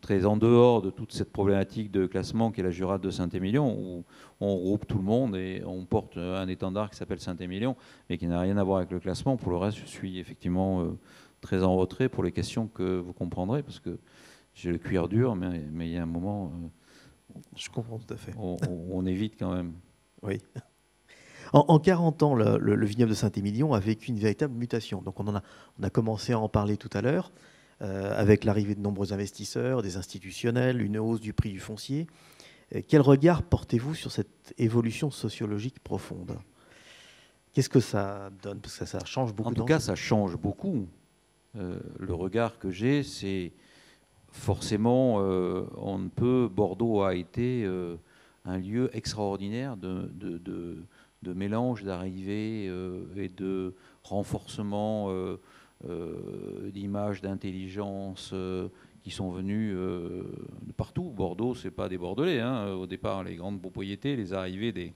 [0.00, 3.76] très en dehors de toute cette problématique de classement qui est la Jurade de Saint-Émilion,
[3.78, 4.04] où
[4.40, 7.76] on groupe tout le monde et on porte un étendard qui s'appelle Saint-Émilion,
[8.08, 9.36] mais qui n'a rien à voir avec le classement.
[9.36, 10.98] Pour le reste, je suis effectivement euh,
[11.40, 13.98] très en retrait pour les questions que vous comprendrez, parce que
[14.54, 16.46] j'ai le cuir dur, mais, mais il y a un moment...
[16.46, 18.32] Euh, je comprends tout à fait.
[18.36, 19.72] On, évite quand même.
[20.22, 20.38] Oui.
[21.52, 25.00] En, 40 ans, le, vignoble de Saint-Émilion a vécu une véritable mutation.
[25.00, 25.42] Donc on, en a,
[25.78, 27.30] on a commencé à en parler tout à l'heure.
[27.82, 32.06] Euh, avec l'arrivée de nombreux investisseurs, des institutionnels, une hausse du prix du foncier.
[32.74, 36.36] Euh, quel regard portez-vous sur cette évolution sociologique profonde?
[37.54, 38.60] Qu'est-ce que ça donne?
[38.60, 39.48] Parce que ça change beaucoup.
[39.48, 40.88] En tout cas, ça change beaucoup.
[41.56, 43.50] Euh, le regard que j'ai, c'est
[44.30, 46.50] forcément, on ne peut.
[46.54, 47.66] Bordeaux a été
[48.44, 52.66] un lieu extraordinaire de, de mélange d'arrivées
[53.16, 53.74] et de
[54.04, 55.08] renforcement
[55.84, 58.68] d'images, d'intelligence euh,
[59.02, 60.24] qui sont venues euh,
[60.62, 61.04] de partout.
[61.04, 62.40] Bordeaux, c'est pas des Bordelais.
[62.40, 62.72] Hein.
[62.74, 64.92] Au départ, les grandes propriétés, les arrivées des,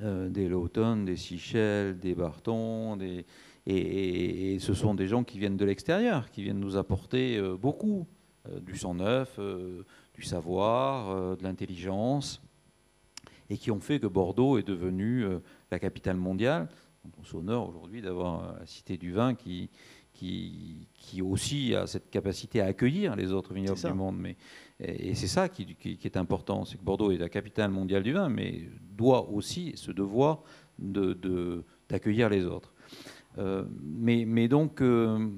[0.00, 3.26] des Lawton, des Sichel, des Barton, des,
[3.66, 8.06] et, ce sont des gens qui viennent de l'extérieur, qui viennent nous apporter beaucoup,
[8.62, 9.38] du sang neuf,
[10.14, 12.40] du savoir, de l'intelligence,
[13.50, 15.26] et qui ont fait que Bordeaux est devenu
[15.70, 16.68] la capitale mondiale
[17.18, 19.70] on s'honore aujourd'hui d'avoir la Cité du Vin qui,
[20.12, 24.16] qui, qui, aussi a cette capacité à accueillir les autres vignobles du monde.
[24.18, 24.36] Mais,
[24.80, 28.28] et c'est ça qui, est important, c'est que Bordeaux est la capitale mondiale du vin,
[28.28, 30.42] mais doit aussi ce devoir
[30.78, 32.72] d'accueillir de, les autres.
[33.38, 35.28] Euh, mais, mais, donc, euh,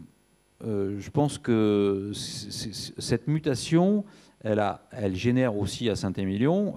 [0.64, 4.04] euh, je pense que cette mutation,
[4.40, 6.74] elle, a, elle génère aussi à Saint-Émilion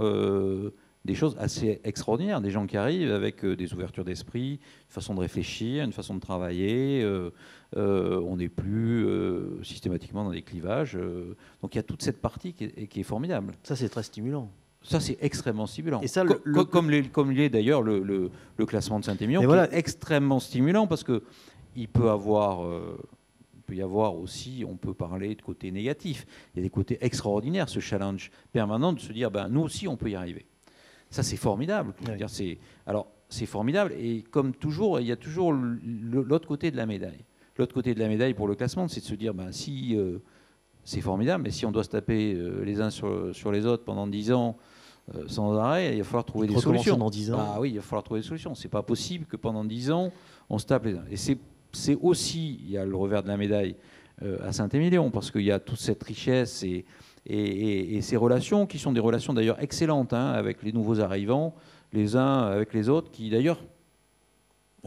[1.05, 5.13] des choses assez extraordinaires, des gens qui arrivent avec euh, des ouvertures d'esprit, une façon
[5.13, 7.03] de réfléchir, une façon de travailler.
[7.03, 7.29] Euh,
[7.77, 9.07] euh, on n'est plus
[9.63, 10.97] systématiquement dans des clivages.
[11.61, 13.53] donc il y a toute cette partie qui est, formidable.
[13.63, 14.49] Ça, c'est très stimulant.
[14.81, 16.01] Ça, c'est extrêmement stimulant.
[16.01, 16.23] Et ça,
[16.71, 18.31] Comme, il est d'ailleurs le,
[18.65, 19.71] classement de Saint-Émilion, qui voilà.
[19.71, 21.23] est extrêmement stimulant parce que
[21.75, 22.65] il peut avoir
[23.65, 26.27] peut y avoir aussi, on peut parler de côté négatif.
[26.53, 29.87] Il y a des côtés extraordinaires, ce challenge permanent de se dire, ben, nous aussi,
[29.87, 30.45] on peut y arriver.
[31.09, 31.93] Ça, c'est formidable.
[32.27, 33.93] c'est, alors, c'est formidable.
[33.97, 37.25] Et comme toujours, il y a toujours l'autre côté de la médaille.
[37.57, 40.17] L'autre côté de la médaille pour le classement, c'est de se dire, ben, si euh,
[40.83, 43.85] c'est formidable, mais si on doit se taper euh, les uns sur, sur, les autres
[43.85, 44.57] pendant 10 ans
[45.15, 46.97] euh, sans arrêt, il va falloir trouver des solutions.
[46.97, 47.39] Dans 10 ans.
[47.39, 48.55] Ah oui, il va falloir trouver des solutions.
[48.55, 50.11] C'est pas possible que pendant 10 ans,
[50.49, 51.05] on se tape les uns.
[51.09, 51.37] Et c'est,
[51.71, 53.75] c'est aussi, il y a le revers de la médaille
[54.41, 56.85] à Saint-Émilion, parce qu'il y a toute cette richesse et
[57.27, 61.55] et, ces relations, qui sont des relations d'ailleurs excellentes hein, avec les nouveaux arrivants,
[61.93, 63.59] les uns avec les autres, qui d'ailleurs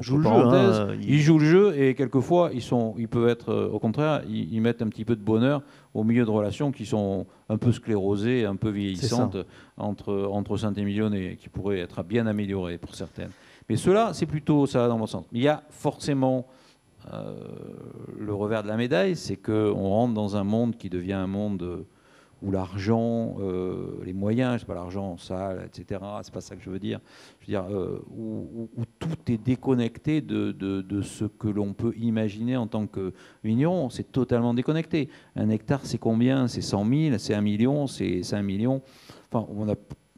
[0.00, 0.30] jouent le jeu.
[0.30, 1.20] Hein, ils...
[1.20, 4.82] jouent le jeu et quelquefois ils, sont, ils peuvent être, euh, au contraire, ils, mettent
[4.82, 5.62] un petit peu de bonheur
[5.94, 9.36] au milieu de relations qui sont un peu sclérosées, un peu vieillissantes
[9.76, 13.30] entre, entre Saint-Émilion et qui pourraient être bien améliorées pour certaines.
[13.68, 15.24] Mais cela, c'est plutôt ça dans mon sens.
[15.32, 16.46] Il y a forcément
[17.12, 17.34] euh,
[18.16, 21.84] le revers de la médaille, c'est qu'on rentre dans un monde qui devient un monde
[22.42, 26.00] où l'argent, euh, les moyens, c'est pas l'argent sale, etc.
[26.22, 27.00] C'est pas ça que je veux dire.
[27.40, 28.68] Je veux dire euh, où,
[28.98, 33.12] tout est déconnecté de, ce que l'on peut imaginer en tant que
[33.44, 33.90] vigneron.
[33.90, 35.08] C'est totalement déconnecté.
[35.36, 36.48] Un hectare, c'est combien?
[36.48, 38.82] C'est 100 000, c'est 1 million, c'est 5 millions.
[39.32, 39.46] Enfin,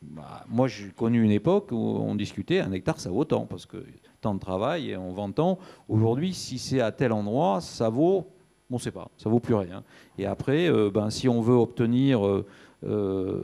[0.03, 3.67] bah, moi, j'ai connu une époque où on discutait un hectare, ça vaut tant parce
[3.67, 3.85] que
[4.21, 5.59] tant de travail et on vend tant.
[5.89, 8.27] Aujourd'hui, si c'est à tel endroit, ça vaut
[8.71, 9.83] on ne sait pas, ça vaut plus rien.
[10.19, 12.47] Et après, euh, ben, si on veut obtenir, euh,
[12.85, 13.43] euh,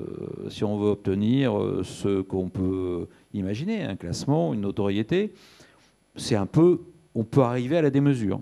[0.49, 1.53] si on veut obtenir
[1.83, 5.33] ce qu'on peut imaginer, un classement, une notoriété,
[6.15, 6.81] c'est un peu,
[7.15, 8.41] on peut arriver à la démesure.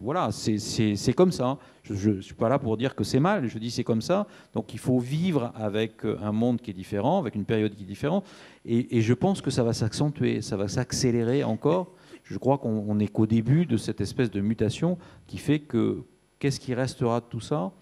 [0.00, 1.58] voilà, c'est comme ça.
[1.82, 4.26] Je ne suis pas là pour dire que c'est mal, je dis c'est comme ça.
[4.54, 7.86] Donc il faut vivre avec un monde qui est différent, avec une période qui est
[7.86, 8.24] différente.
[8.64, 11.94] Et, et je pense que ça va s'accentuer, ça va s'accélérer encore
[12.28, 16.02] je crois qu'on n'est qu'au début de cette espèce de mutation qui fait que
[16.38, 17.72] qu'est-ce qui restera de tout ça?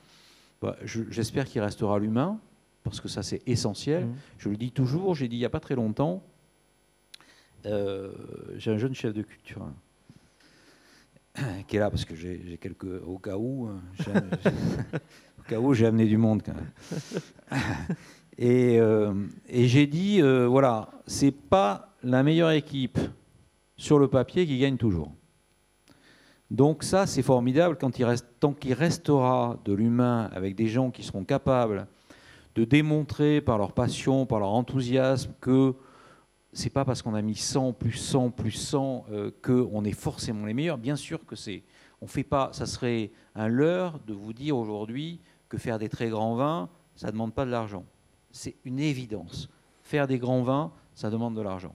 [0.63, 2.39] Bah, J'espère qu'il restera l'humain,
[2.85, 4.07] parce que ça c'est essentiel.
[4.07, 4.15] Mmh.
[4.39, 6.23] Je le dis toujours, j'ai dit il n'y a pas très longtemps,
[7.67, 8.13] euh,
[8.57, 9.67] j'ai un jeune chef de culture.
[11.67, 13.83] qui est là parce que j'ai quelques au cas où, hein,
[15.41, 17.61] au cas où j'ai amené du monde quand même.
[18.39, 18.79] Et,
[19.49, 23.01] et j'ai dit voilà, c'est pas la meilleure équipe
[23.77, 25.13] sur le papier qui gagne toujours.
[26.51, 31.87] Donc ça, c'est formidable tant qu'il restera de l'humain avec des gens qui seront capables
[32.55, 35.75] de démontrer par leur passion, par leur enthousiasme que
[36.53, 40.47] c'est pas parce qu'on a mis 100 plus 100 plus 100 euh, qu'on est forcément
[40.47, 40.79] les meilleurs.
[40.79, 41.65] Bien sûr que c'est.
[42.01, 42.51] On fait pas.
[42.53, 45.21] Ça serait un leurre de vous dire aujourd'hui
[45.51, 47.85] que faire des très grands vins, ça ne demande pas de l'argent.
[48.31, 49.51] C'est une évidence.
[49.83, 51.75] Faire des grands vins, ça demande de l'argent.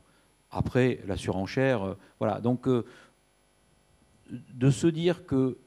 [0.51, 2.41] Après, la surenchère, euh, voilà.
[2.41, 2.85] Donc, euh,
[4.29, 5.57] de se dire que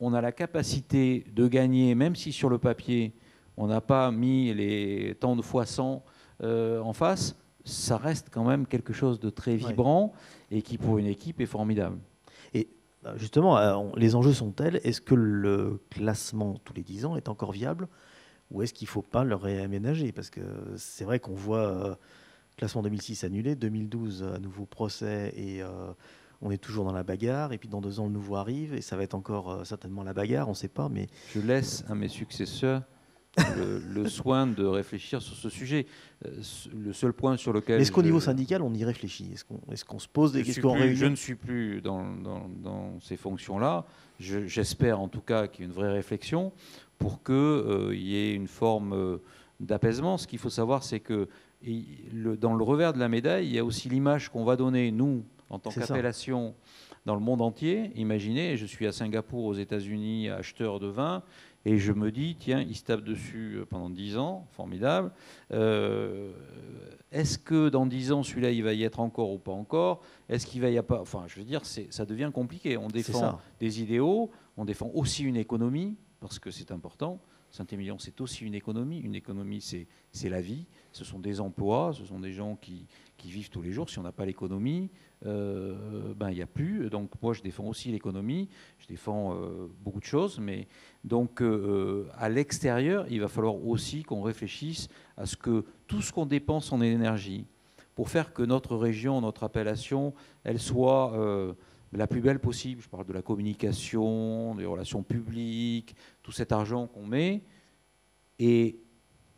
[0.00, 3.12] on a la capacité de gagner, même si sur le papier
[3.56, 6.02] on n'a pas mis les temps de fois 100
[6.42, 10.12] euh, en face, ça reste quand même quelque chose de très vibrant
[10.50, 11.98] et qui pour une équipe est formidable.
[12.54, 12.68] Et
[13.16, 17.52] justement, les enjeux sont tels, est-ce que le classement tous les 10 ans est encore
[17.52, 17.86] viable
[18.50, 20.10] ou est-ce qu'il ne faut pas le réaménager?
[20.10, 20.40] Parce que
[20.76, 21.98] c'est vrai qu'on voit
[22.56, 25.92] Classement 2006 annulé, 2012 à nouveau procès et euh,
[26.42, 27.52] on est toujours dans la bagarre.
[27.52, 30.02] Et puis dans deux ans, le nouveau arrive et ça va être encore euh, certainement
[30.02, 30.88] la bagarre, on ne sait pas.
[30.88, 32.82] Mais je laisse à mes successeurs
[33.56, 35.86] le, soin de réfléchir sur ce sujet.
[36.26, 36.42] Euh,
[36.74, 37.80] le seul point sur lequel.
[37.80, 39.30] Est-ce qu'au niveau syndical, on y réfléchit?
[39.70, 43.86] Est-ce qu'on se pose des questions Je ne suis plus dans, dans, ces fonctions-là.
[44.20, 46.52] J'espère en tout cas qu'il y ait une vraie réflexion
[46.98, 49.18] pour qu'il y ait une forme
[49.58, 50.18] d'apaisement.
[50.18, 51.28] Ce qu'il faut savoir, c'est que
[51.64, 54.90] et dans le revers de la médaille, il y a aussi l'image qu'on va donner,
[54.90, 56.54] nous, en tant qu'appellation,
[57.06, 57.90] dans le monde entier.
[57.94, 61.22] Imaginez, je suis à Singapour, aux États-Unis, acheteur de vin,
[61.64, 65.12] et je me dis, tiens, il se tape dessus euh, pendant 10 ans, formidable.
[65.52, 66.32] Euh,
[67.12, 70.02] est-ce que dans 10 ans, celui-là, il va y être encore ou pas encore?
[70.28, 72.76] Est-ce qu'il va y avoir Enfin, je veux dire, ça devient compliqué.
[72.76, 77.20] On défend des idéaux, on défend aussi une économie, parce que c'est important.
[77.50, 78.98] Saint-Émilion, c'est aussi une économie.
[79.00, 80.66] Une économie, c'est la vie.
[80.92, 82.86] Ce sont des emplois, ce sont des gens qui,
[83.24, 83.88] vivent tous les jours.
[83.88, 84.90] Si on n'a pas l'économie,
[85.26, 86.90] euh, ben il n'y a plus.
[86.90, 88.48] Donc moi, je défends aussi l'économie.
[88.78, 90.40] Je défends euh, beaucoup de choses.
[90.40, 90.66] Mais
[91.04, 96.12] donc euh, à l'extérieur, il va falloir aussi qu'on réfléchisse à ce que tout ce
[96.12, 97.46] qu'on dépense en énergie
[97.94, 101.54] pour faire que notre région, notre appellation, elle soit
[101.92, 102.82] la plus belle possible.
[102.82, 107.42] Je parle de la communication, des relations publiques, tout cet argent qu'on met
[108.38, 108.76] est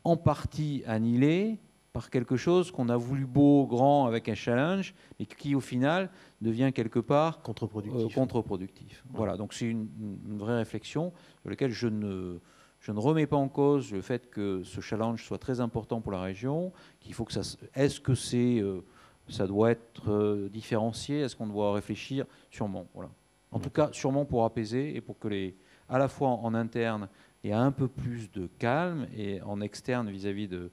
[0.05, 1.59] en partie annihilé
[1.95, 6.11] par quelque chose qu'on a voulu beau, grand, avec un challenge, mais qui au final
[6.41, 9.05] devient quelque part contre-productif.
[9.07, 9.89] Euh, voilà, donc c'est une,
[10.37, 12.41] vraie réflexion sur laquelle je ne,
[12.81, 16.11] je ne remets pas en cause le fait que ce challenge soit très important pour
[16.11, 17.43] la région, qu'il faut que ça...
[17.75, 18.59] Est-ce que c'est...
[18.59, 18.85] Euh,
[19.29, 21.21] ça doit être euh, différencié?
[21.21, 22.27] Est-ce qu'on doit réfléchir?
[22.51, 22.87] Sûrement.
[22.93, 23.11] Voilà.
[23.53, 25.57] En tout cas, sûrement pour apaiser et pour que les,
[25.89, 27.09] à la fois en interne,
[27.53, 30.71] a un peu plus de calme et en externe vis-à-vis de,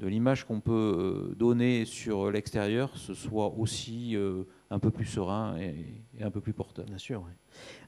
[0.00, 5.56] l'image qu'on peut euh, donner sur l'extérieur, ce soit aussi euh, un peu plus serein
[5.58, 6.86] et, un peu plus porteur.
[6.86, 7.24] Bien sûr.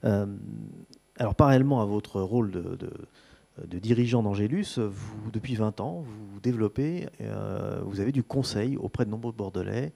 [0.02, 7.80] alors, parallèlement à votre rôle de, dirigeant d'Angélus, vous, depuis 20 ans, vous développez, euh,
[7.84, 9.92] vous avez du conseil auprès de nombreux Bordelais,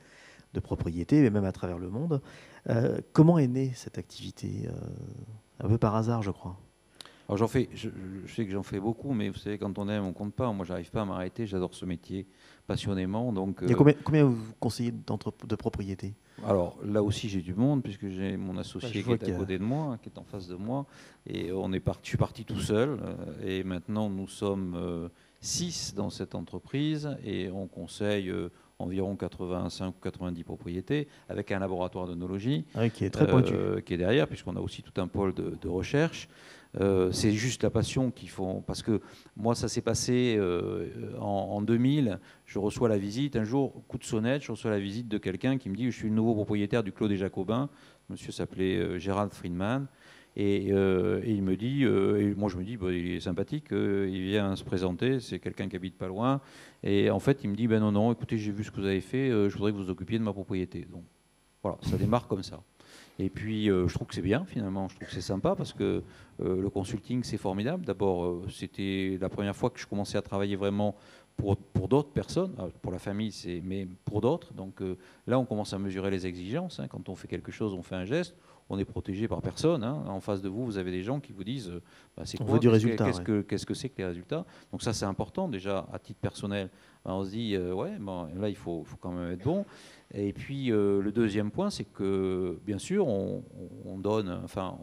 [0.55, 2.21] de propriétés, mais même à travers le monde.
[2.69, 4.73] Euh, comment est née cette activité euh,
[5.61, 6.59] Un peu par hasard, je crois?
[7.29, 7.91] Alors j'en fais, je,
[8.27, 10.51] sais que j'en fais beaucoup, mais vous savez, quand on aime, on compte pas.
[10.51, 11.47] Moi, j'arrive pas à m'arrêter.
[11.47, 12.27] J'adore ce métier
[12.67, 13.33] passionnément.
[13.33, 16.15] Donc, Il y a combien, combien vous conseillez de propriété
[16.47, 19.65] Alors là aussi, j'ai du monde puisque j'ai mon associé qui est à côté de
[19.65, 20.87] moi, qui est en face de moi,
[21.27, 22.01] et on est parti.
[22.05, 22.99] Je suis parti tout seul,
[23.45, 25.11] et maintenant nous sommes
[25.41, 28.33] six dans cette entreprise, et on conseille
[28.79, 33.53] environ 85 ou 90 propriétés, avec un laboratoire d'onologie ah qui est très pointu.
[33.53, 36.29] Euh, qui est derrière, puisqu'on a aussi tout un pôle de, recherche.
[36.81, 38.63] Euh, c'est juste la passion qu'il faut.
[38.67, 39.01] Parce que
[39.37, 42.19] moi, ça s'est passé euh, en, 2000.
[42.45, 43.37] Je reçois la visite.
[43.37, 45.97] Un jour, coup de sonnette, je reçois la visite de quelqu'un qui me dit Je
[45.97, 47.69] suis le nouveau propriétaire du Clos des Jacobins.
[48.11, 49.87] Monsieur s'appelait Gérald Friedman.
[50.37, 51.85] Et, il me dit,
[52.37, 55.75] moi je me dis, bah, il est sympathique, il vient se présenter, c'est quelqu'un qui
[55.75, 56.41] habite pas loin,
[56.83, 58.87] et en fait, il me dit ben non, non, écoutez, j'ai vu ce que vous
[58.87, 60.87] avez fait, euh, je voudrais que vous occupiez de ma propriété.
[60.91, 61.03] Donc
[61.63, 62.63] voilà, ça démarre comme ça.
[63.19, 65.73] Et puis, euh, je trouve que c'est bien finalement, je trouve que c'est sympa parce
[65.73, 66.03] que
[66.41, 67.85] euh, le consulting, c'est formidable.
[67.85, 70.95] D'abord, c'était la première fois que je commençais à travailler vraiment
[71.37, 74.53] pour, pour d'autres personnes, pour la famille, c'est, mais pour d'autres.
[74.55, 74.83] Donc
[75.27, 76.81] là, on commence à mesurer les exigences.
[76.81, 76.89] Hein.
[76.89, 78.35] Quand on fait quelque chose, on fait un geste
[78.71, 79.83] on est protégé par personne.
[79.83, 80.05] Hein.
[80.09, 81.83] En face de vous, vous avez des gens qui vous disent euh,
[82.17, 84.45] bah, c'est quoi du résultat, qu'est-ce, que, qu'est-ce que c'est que les résultats?
[84.73, 86.69] Donc ça, c'est important déjà à titre personnel.
[87.05, 89.65] on se dit euh, ouais, bon, là, il faut, faut, quand même être bon.
[90.15, 94.79] Et puis le deuxième point, c'est que bien sûr, on, donne, enfin,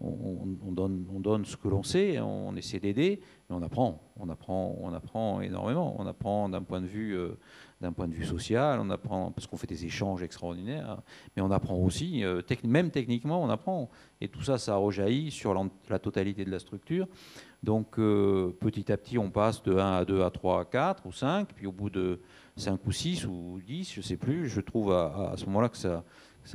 [0.00, 4.28] on, donne, on donne ce que l'on sait, on essaie d'aider, mais on apprend, on
[4.28, 5.96] apprend, on apprend énormément.
[5.98, 7.38] On apprend d'un point de vue, euh,
[7.80, 11.02] d'un point de vue social, on apprend parce qu'on fait des échanges extraordinaires,
[11.36, 13.90] mais on apprend aussi, euh, même techniquement, on apprend.
[14.20, 15.54] Et tout ça, ça rejaillit sur
[15.88, 17.06] la totalité de la structure.
[17.62, 21.06] Donc euh, petit à petit, on passe de 1 à 2 à 3 à 4
[21.06, 22.20] ou 5, puis au bout de
[22.56, 25.76] 5 ou 6 ou 10, je ne sais plus, je trouve à, ce moment-là que
[25.76, 26.04] ça,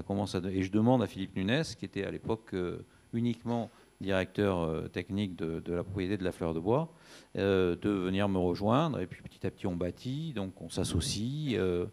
[0.06, 0.42] commence à...
[0.50, 2.56] Et je demande à Philippe Nunes, qui était à l'époque
[3.14, 3.70] uniquement
[4.02, 6.92] directeur euh, technique de, la propriété de la fleur de bois,
[7.38, 9.00] euh, de venir me rejoindre.
[9.00, 11.56] Et puis petit à petit, on bâtit, donc on s'associe.
[11.58, 11.88] Euh,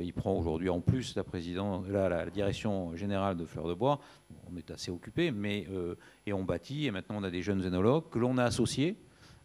[0.00, 3.98] il prend aujourd'hui en plus la, la, direction générale de Fleur de Bois.
[4.48, 5.66] On est assez occupé, mais
[6.26, 6.86] et on bâtit.
[6.86, 8.96] Et maintenant, on a des jeunes énologues que l'on a associés,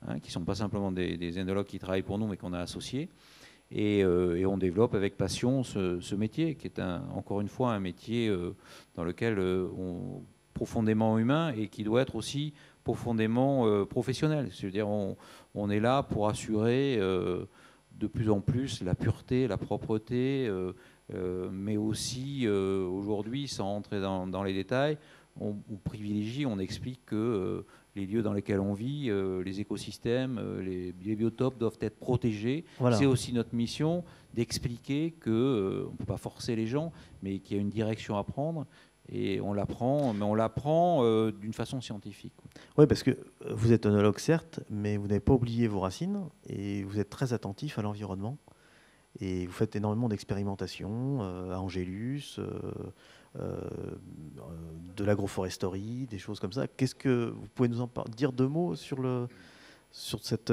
[0.08, 2.60] hein, qui ne sont pas simplement des, des, qui travaillent pour nous, mais qu'on a
[2.60, 3.10] associés.
[3.72, 6.82] Et, on développe avec passion ce, métier, qui est
[7.14, 8.34] encore une fois un métier
[8.96, 10.24] dans lequel on
[10.60, 12.54] profondément humain et qui doit être aussi
[12.84, 14.50] profondément euh, professionnel.
[14.52, 17.46] C'est-à-dire on, est là pour assurer euh,
[17.98, 20.74] de plus en plus la pureté, la propreté, euh,
[21.50, 24.98] mais aussi aujourd'hui, sans rentrer dans, les détails,
[25.40, 27.66] on, privilégie, on explique que
[27.96, 29.10] les lieux dans lesquels on vit,
[29.44, 32.66] les écosystèmes, les, biotopes doivent être protégés.
[32.94, 36.92] C'est aussi notre mission d'expliquer qu'on ne peut pas forcer les gens,
[37.24, 38.66] mais qu'il y a une direction à prendre
[39.12, 42.34] et on l'apprend, mais on l'apprend euh, d'une façon scientifique.
[42.78, 43.18] Oui, parce que
[43.50, 47.34] vous êtes œnologue, certes, mais vous n'avez pas oublié vos racines et vous êtes très
[47.34, 48.38] attentif à l'environnement.
[49.22, 53.62] Et vous faites énormément d'expérimentations euh, à Angélus, euh,
[54.96, 56.68] de l'agroforesterie, des choses comme ça.
[56.68, 59.28] Qu'est-ce que vous pouvez nous en dire deux mots sur, le,
[59.92, 60.52] sur cet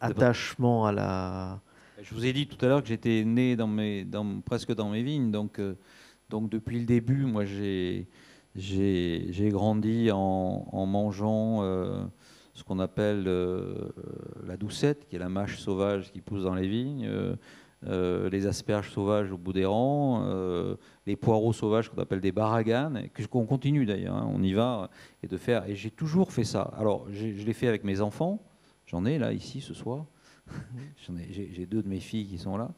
[0.00, 1.60] attachement à la.
[2.02, 4.90] Je vous ai dit tout à l'heure que j'étais né dans mes, dans, presque dans
[4.90, 5.60] mes vignes, donc
[6.30, 8.08] donc depuis le début, moi j'ai
[9.50, 12.04] grandi en, mangeant euh,
[12.54, 13.88] ce qu'on appelle euh,
[14.46, 17.08] la doucette, qui est la mâche sauvage qui pousse dans les vignes,
[17.86, 20.24] euh, les asperges sauvages au bout des rangs,
[21.06, 24.90] les poireaux sauvages qu'on appelle des baraganes, qu'on continue d'ailleurs, hein, on y va,
[25.22, 25.68] et de faire.
[25.68, 26.72] Et j'ai toujours fait ça.
[26.76, 28.42] Alors je l'ai fait avec mes enfants,
[28.86, 30.06] j'en ai là ici ce soir.
[31.30, 32.70] J'ai deux de mes filles qui sont là.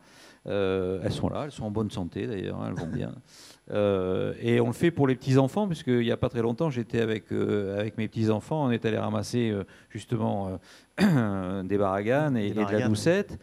[0.46, 3.14] Euh, elles sont là, elles sont en bonne santé d'ailleurs, hein, elles vont bien.
[3.72, 7.00] Euh, et on le fait pour les petits-enfants, puisqu'il n'y a pas très longtemps, j'étais
[7.00, 9.52] avec, euh, avec mes petits-enfants, on est allé ramasser
[9.90, 10.60] justement
[11.00, 13.36] des baraganes et, de la doucette.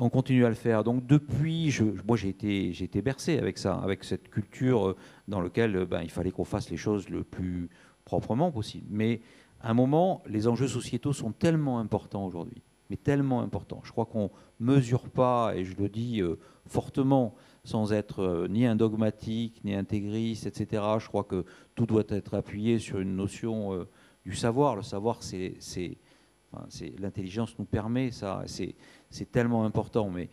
[0.00, 0.84] On continue à le faire.
[0.84, 4.96] Donc depuis, je, moi j'ai été, bercé avec ça, avec cette culture
[5.26, 7.68] dans laquelle ben, il fallait qu'on fasse les choses le plus
[8.04, 8.86] proprement possible.
[8.90, 9.20] Mais
[9.60, 13.80] à un moment, les enjeux sociétaux sont tellement importants aujourd'hui mais tellement important.
[13.84, 14.30] Je crois qu'on
[14.60, 17.34] ne mesure pas, et je le dis euh, fortement,
[17.64, 20.82] sans être euh, ni un dogmatique, ni intégriste, etc.
[20.98, 21.44] Je crois que
[21.74, 23.88] tout doit être appuyé sur une notion euh,
[24.24, 24.76] du savoir.
[24.76, 25.58] Le savoir, c'est,
[26.52, 26.66] enfin,
[26.98, 28.42] l'intelligence nous permet ça.
[28.46, 28.74] C'est
[29.30, 30.10] tellement important.
[30.10, 30.28] Mais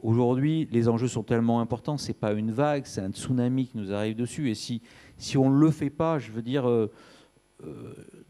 [0.00, 1.96] aujourd'hui, les enjeux sont tellement importants.
[1.96, 4.50] C'est pas une vague, c'est un tsunami qui nous arrive dessus.
[4.50, 4.82] Et si
[5.20, 6.90] si on ne le fait pas, je veux dire euh,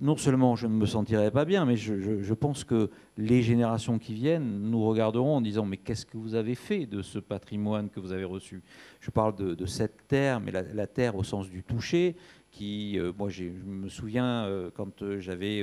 [0.00, 4.14] non seulement je ne me sentirai pas bien, mais je, pense que les générations qui
[4.14, 8.00] viennent nous regarderont en disant mais qu'est-ce que vous avez fait de ce patrimoine que
[8.00, 8.62] vous avez reçu?
[9.00, 12.16] Je parle de, cette terre, mais la, terre au sens du toucher,
[12.50, 15.62] qui, euh, moi je me souviens euh, quand j'avais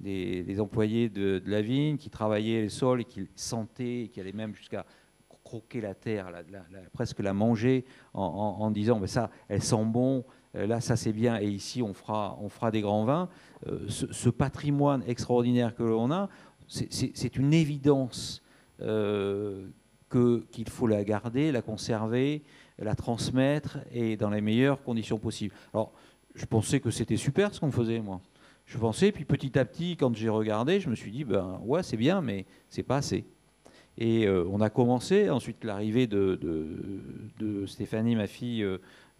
[0.00, 4.54] des, employés de, la vigne qui travaillaient les sols et qui sentaient, qui allaient même
[4.54, 4.86] jusqu'à
[5.46, 6.32] croquer la terre,
[6.92, 10.24] presque la manger en, disant mais ça, elle sent bon,
[10.56, 13.28] euh, là, ça c'est bien, et ici on fera, on fera des grands vins.
[13.68, 16.28] Euh, ce, patrimoine extraordinaire que l'on a,
[16.66, 18.42] c'est une évidence
[18.80, 19.68] euh,
[20.10, 22.42] qu'il faut la garder, la conserver,
[22.78, 25.54] la transmettre, et dans les meilleures conditions possibles.
[25.72, 25.92] Alors,
[26.36, 28.20] je pensais que c'était super ce qu'on faisait, moi.
[28.64, 31.82] Je pensais, puis petit à petit, quand j'ai regardé, je me suis dit, ben ouais,
[31.82, 33.24] c'est bien, mais c'est pas assez.
[33.98, 38.66] Et on a commencé, ensuite l'arrivée de, Stéphanie, ma fille,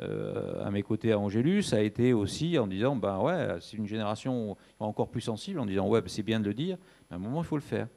[0.03, 3.87] euh, à mes côtés à Angélus a été aussi en disant ben ouais, c'est une
[3.87, 6.77] génération encore plus sensible, en disant ouais, ben, c'est bien de le dire,
[7.09, 7.89] mais à un moment il faut le faire.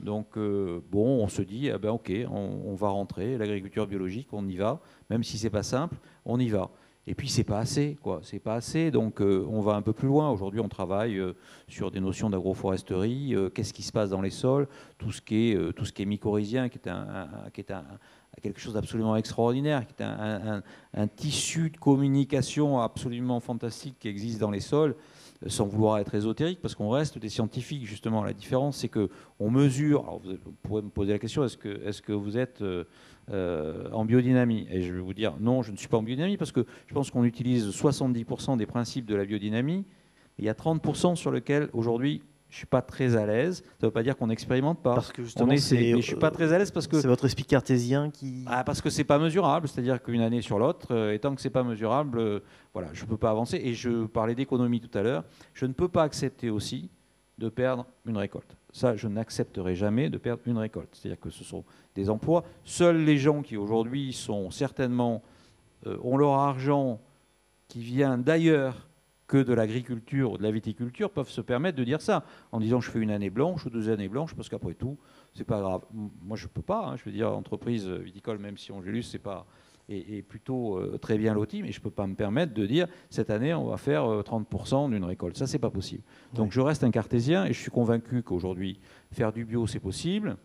[0.00, 4.48] Donc euh, bon, on se dit ah ben ok, on, va rentrer, l'agriculture biologique, on
[4.48, 6.70] y va, même si c'est pas simple, on y va.
[7.06, 8.20] Et puis c'est pas assez, quoi.
[8.22, 10.30] C'est pas assez, donc euh, on va un peu plus loin.
[10.30, 11.20] Aujourd'hui, on travaille
[11.66, 13.34] sur des notions d'agroforesterie.
[13.54, 16.06] Qu'est-ce qui se passe dans les sols Tout ce qui est tout ce qui est
[16.06, 17.84] mycorhizien, qui est un, qui est un,
[18.40, 20.62] quelque chose d'absolument extraordinaire, qui est un,
[21.08, 24.96] tissu de communication absolument fantastique qui existe dans les sols,
[25.44, 28.24] euh, sans vouloir être ésotérique, parce qu'on reste des scientifiques, justement.
[28.24, 30.02] La différence, c'est qu'on mesure.
[30.02, 32.62] Alors vous, pourrez me poser la question est-ce que, est que vous êtes
[33.30, 36.36] euh, en biodynamie Et je vais vous dire non, je ne suis pas en biodynamie,
[36.36, 39.84] parce que je pense qu'on utilise 70% des principes de la biodynamie.
[40.38, 43.64] Il y a 30% sur lesquels, aujourd'hui, je suis pas très à l'aise.
[43.64, 44.94] Ça ne veut pas dire qu'on n'expérimente pas.
[44.94, 47.08] Parce que justement, on essaie, mais je suis pas très à l'aise parce que c'est
[47.08, 48.44] votre esprit cartésien qui.
[48.46, 51.40] Ah, parce que c'est pas mesurable, c'est-à-dire qu'une année sur l'autre, euh, et tant que
[51.40, 52.40] c'est pas mesurable, euh,
[52.74, 53.58] voilà, je peux pas avancer.
[53.64, 55.24] Et je parlais d'économie tout à l'heure.
[55.54, 56.90] Je ne peux pas accepter aussi
[57.38, 58.54] de perdre une récolte.
[58.72, 60.88] Ça, je n'accepterai jamais de perdre une récolte.
[60.92, 61.64] C'est-à-dire que ce sont
[61.94, 62.44] des emplois.
[62.64, 65.22] Seuls les gens qui aujourd'hui sont certainement
[65.86, 67.00] euh, ont leur argent
[67.68, 68.88] qui vient d'ailleurs
[69.26, 72.80] que de l'agriculture ou de la viticulture peuvent se permettre de dire ça en disant
[72.80, 74.98] je fais une année blanche ou deux années blanches parce qu'après tout
[75.32, 75.82] c'est pas grave.
[75.92, 76.88] Moi je peux pas.
[76.88, 76.96] Hein.
[76.96, 79.46] je veux dire entreprise viticole même si Angélus c'est pas
[79.92, 83.30] est, plutôt euh, très bien loti, mais je peux pas me permettre de dire cette
[83.30, 85.36] année on va faire 30% euh, d'une récolte.
[85.36, 86.02] Ça c'est pas possible.
[86.34, 88.80] Donc je reste un cartésien et je suis convaincu qu'aujourd'hui
[89.12, 90.36] faire du bio c'est possible.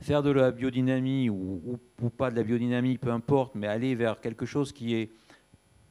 [0.00, 4.20] Faire de la biodynamie ou, ou pas de la biodynamie, peu importe, mais aller vers
[4.20, 5.12] quelque chose qui est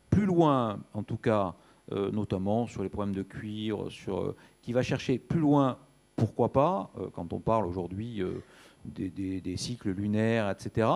[0.09, 1.55] plus loin, en tout cas,
[1.93, 5.77] euh, notamment sur les problèmes de cuir, sur, euh, qui va chercher plus loin,
[6.15, 8.21] pourquoi pas, euh, quand on parle aujourd'hui
[8.85, 10.87] des, cycles lunaires, etc.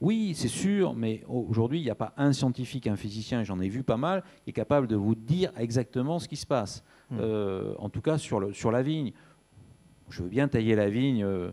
[0.00, 3.68] Oui, c'est sûr, mais aujourd'hui, il n'y a pas un scientifique, un physicien, j'en ai
[3.68, 6.84] vu pas mal, qui est capable de vous dire exactement ce qui se passe.
[7.10, 7.20] Hmm.
[7.78, 9.12] en tout cas, sur, le, sur la vigne.
[10.10, 11.52] Je veux bien tailler la vigne euh,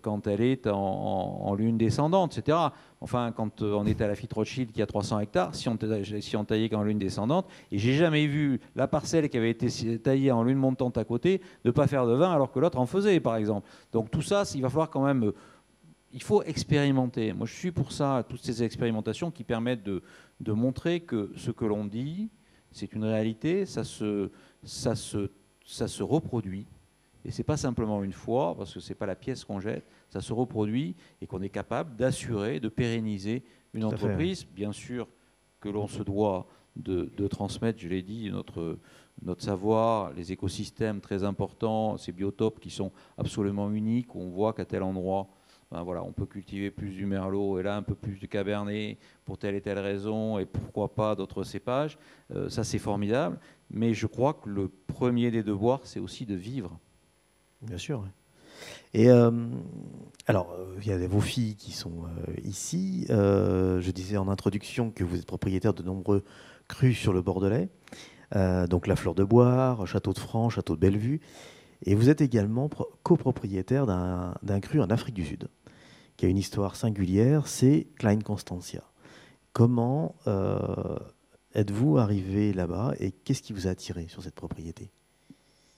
[0.00, 2.58] quand elle est en, lune descendante, etc.
[3.02, 5.76] Enfin, quand euh, on est à la Fitte Rothschild qui a 300 hectares, si on,
[6.20, 9.98] si on taillait qu'en lune descendante, et j'ai jamais vu la parcelle qui avait été
[9.98, 12.86] taillée en lune montante à côté ne pas faire de vin alors que l'autre en
[12.86, 13.68] faisait, par exemple.
[13.92, 15.34] Donc tout ça, il va falloir quand même euh,
[16.12, 17.32] il faut expérimenter.
[17.32, 20.02] Moi, je suis pour ça, toutes ces expérimentations qui permettent de,
[20.52, 22.28] montrer que ce que l'on dit,
[22.70, 24.30] c'est une réalité, ça se
[26.02, 26.66] reproduit.
[27.24, 29.60] Et ce n'est pas simplement une fois, parce que ce n'est pas la pièce qu'on
[29.60, 33.44] jette, ça se reproduit et qu'on est capable d'assurer, de pérenniser
[33.74, 34.44] une entreprise.
[34.44, 35.08] Bien sûr
[35.60, 36.46] que l'on se doit
[36.76, 38.78] de, transmettre, je l'ai dit, notre,
[39.22, 44.52] notre savoir, les écosystèmes très importants, ces biotopes qui sont absolument uniques, où on voit
[44.52, 45.28] qu'à tel endroit,
[45.70, 48.98] ben voilà, on peut cultiver plus du merlot et là un peu plus du cabernet
[49.24, 51.98] pour telle et telle raison, et pourquoi pas d'autres cépages.
[52.34, 53.38] Euh, ça, c'est formidable.
[53.70, 56.78] Mais je crois que le premier des devoirs, c'est aussi de vivre.
[57.62, 58.04] Bien sûr.
[58.94, 59.30] Et euh,
[60.26, 63.06] alors, euh, il y a vos filles qui sont euh, ici.
[63.08, 66.24] je disais en introduction que vous êtes propriétaire de nombreux
[66.68, 67.68] crus sur le Bordelais,
[68.68, 71.20] donc la Fleur de Boire, Château de France, Château de Bellevue.
[71.84, 72.70] Et vous êtes également
[73.02, 75.48] copropriétaire d'un cru en Afrique du Sud,
[76.16, 78.84] qui a une histoire singulière, c'est Klein Constantia.
[79.52, 80.14] Comment
[81.54, 84.90] êtes-vous arrivé là-bas et qu'est-ce qui vous a attiré sur cette propriété?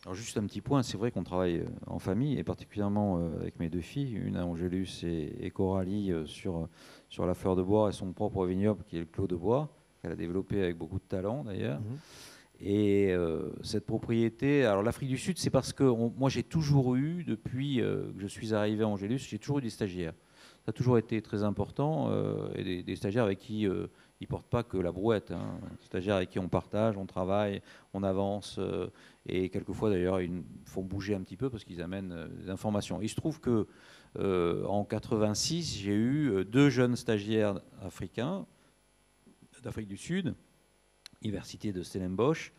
[0.05, 3.41] Alors juste un petit point, c'est vrai qu'on travaille euh, en famille et particulièrement euh,
[3.41, 6.69] avec mes deux filles, une à Angélus et, Coralie euh, sur,
[7.09, 9.71] sur la fleur de bois et son propre vignoble qui est le Clos de Bois,
[10.03, 11.81] qu'elle a développé avec beaucoup de talent d'ailleurs.
[11.81, 11.99] Mhm.
[12.61, 13.13] Et
[13.63, 18.15] cette propriété, alors l'Afrique du Sud, c'est parce que moi j'ai toujours eu, depuis que
[18.17, 20.15] je suis arrivé à Angélus, j'ai toujours eu des stagiaires.
[20.65, 22.11] Ça a toujours été très important
[22.55, 23.67] et des, stagiaires avec qui
[24.21, 25.33] ils portent pas que la brouette.
[25.33, 25.59] Hein.
[25.81, 27.61] Stagiaires avec qui on partage, on travaille,
[27.93, 28.61] on avance.
[29.29, 32.51] Euh, et quelquefois, d'ailleurs, ils font bouger un petit peu parce qu'ils amènent euh, des
[32.51, 33.01] informations.
[33.01, 33.67] Il se trouve que
[34.19, 38.47] euh, en 86, j'ai eu deux jeunes stagiaires africains
[39.63, 40.35] d'Afrique du Sud,
[41.23, 42.53] université de Stellenbosch.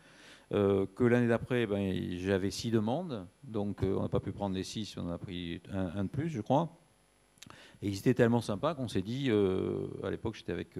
[0.50, 4.96] que l'année d'après, ben, j'avais six demandes, donc on n'a pas pu prendre les six,
[4.98, 6.76] on en a pris un, de plus, je crois.
[7.80, 9.30] Et ils étaient tellement sympas qu'on s'est dit,
[10.02, 10.76] à l'époque j'étais avec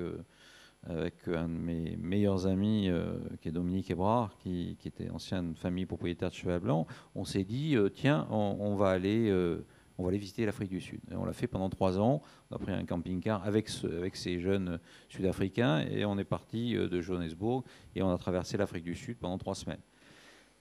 [0.88, 5.86] avec un de mes meilleurs amis, euh, qui est Dominique Ebrard, qui, était ancienne famille
[5.86, 9.64] propriétaire de Cheval Blanc, on s'est dit, euh, tiens, on, va aller, euh,
[9.98, 11.00] on va aller visiter l'Afrique du Sud.
[11.10, 12.22] Et on l'a fait pendant trois ans.
[12.50, 14.78] On a pris un camping-car avec, avec ces jeunes
[15.08, 17.64] Sud-Africains et on est parti de Johannesburg
[17.94, 19.82] et on a traversé l'Afrique du Sud pendant trois semaines.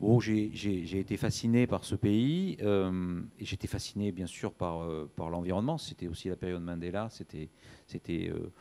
[0.01, 5.77] Bon, j'ai été fasciné par ce pays et j'étais fasciné bien sûr par, par l'environnement.
[5.77, 7.07] C'était aussi la période Mandela.
[7.09, 8.51] C'était euh,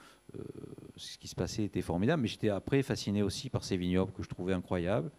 [0.97, 4.23] ce qui se passait était formidable, mais j'étais après fasciné aussi par ces vignobles que
[4.23, 5.11] je trouvais incroyables.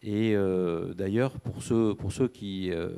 [0.00, 2.94] Et euh, d'ailleurs, pour ceux, euh,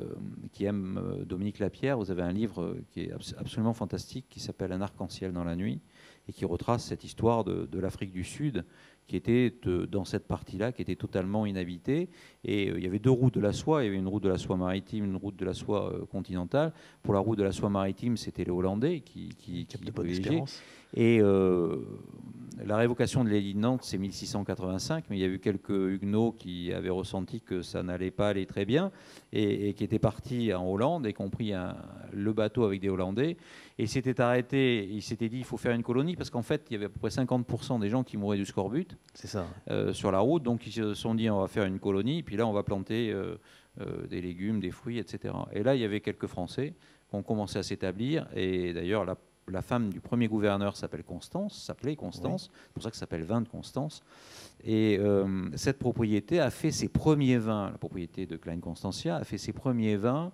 [0.51, 4.81] qui aiment Dominique Lapierre, vous avez un livre qui est absolument fantastique qui s'appelle Un
[4.81, 5.81] arc-en-ciel dans la nuit
[6.27, 8.65] et qui retrace cette histoire de l'Afrique du Sud
[9.11, 9.53] qui était
[9.91, 12.07] dans cette partie-là, qui était totalement inhabitée.
[12.45, 13.83] Et il y avait deux routes de la soie.
[13.83, 16.71] Il y avait une route de la soie maritime, une route de la soie continentale.
[17.03, 19.77] Pour la route de la soie maritime, c'était les Hollandais qui, qui, qui,
[20.93, 21.19] Et
[22.65, 26.31] la révocation de l'édit de Nantes, c'est 1685, mais il y a eu quelques huguenots
[26.31, 28.91] qui avaient ressenti que ça n'allait pas aller très bien
[29.33, 31.51] et, qui étaient partis en Hollande et qui ont pris
[32.13, 33.35] le bateau avec des Hollandais.
[33.81, 36.73] Et s'étaient arrêtés, ils s'étaient dit il faut faire une colonie parce qu'en fait, il
[36.73, 39.47] y avait à peu près 50% des gens qui mouraient du scorbut ça.
[39.71, 40.43] Euh, sur la route.
[40.43, 43.11] Donc ils se sont dit on va faire une colonie, puis là on va planter
[43.11, 43.39] euh,
[43.79, 45.33] euh, des légumes, des fruits, etc.
[45.51, 46.75] Et là, il y avait quelques Français
[47.09, 48.27] qui ont commencé à s'établir.
[48.35, 49.17] Et d'ailleurs, la
[49.47, 53.23] la femme du premier gouverneur s'appelle Constance, s'appelait Constance, c'est pour ça que ça s'appelle
[53.23, 54.01] vin de Constance.
[54.63, 54.99] Et
[55.55, 59.51] cette propriété a fait ses premiers vins, la propriété de Klein Constantia a fait ses
[59.51, 60.31] premiers vins,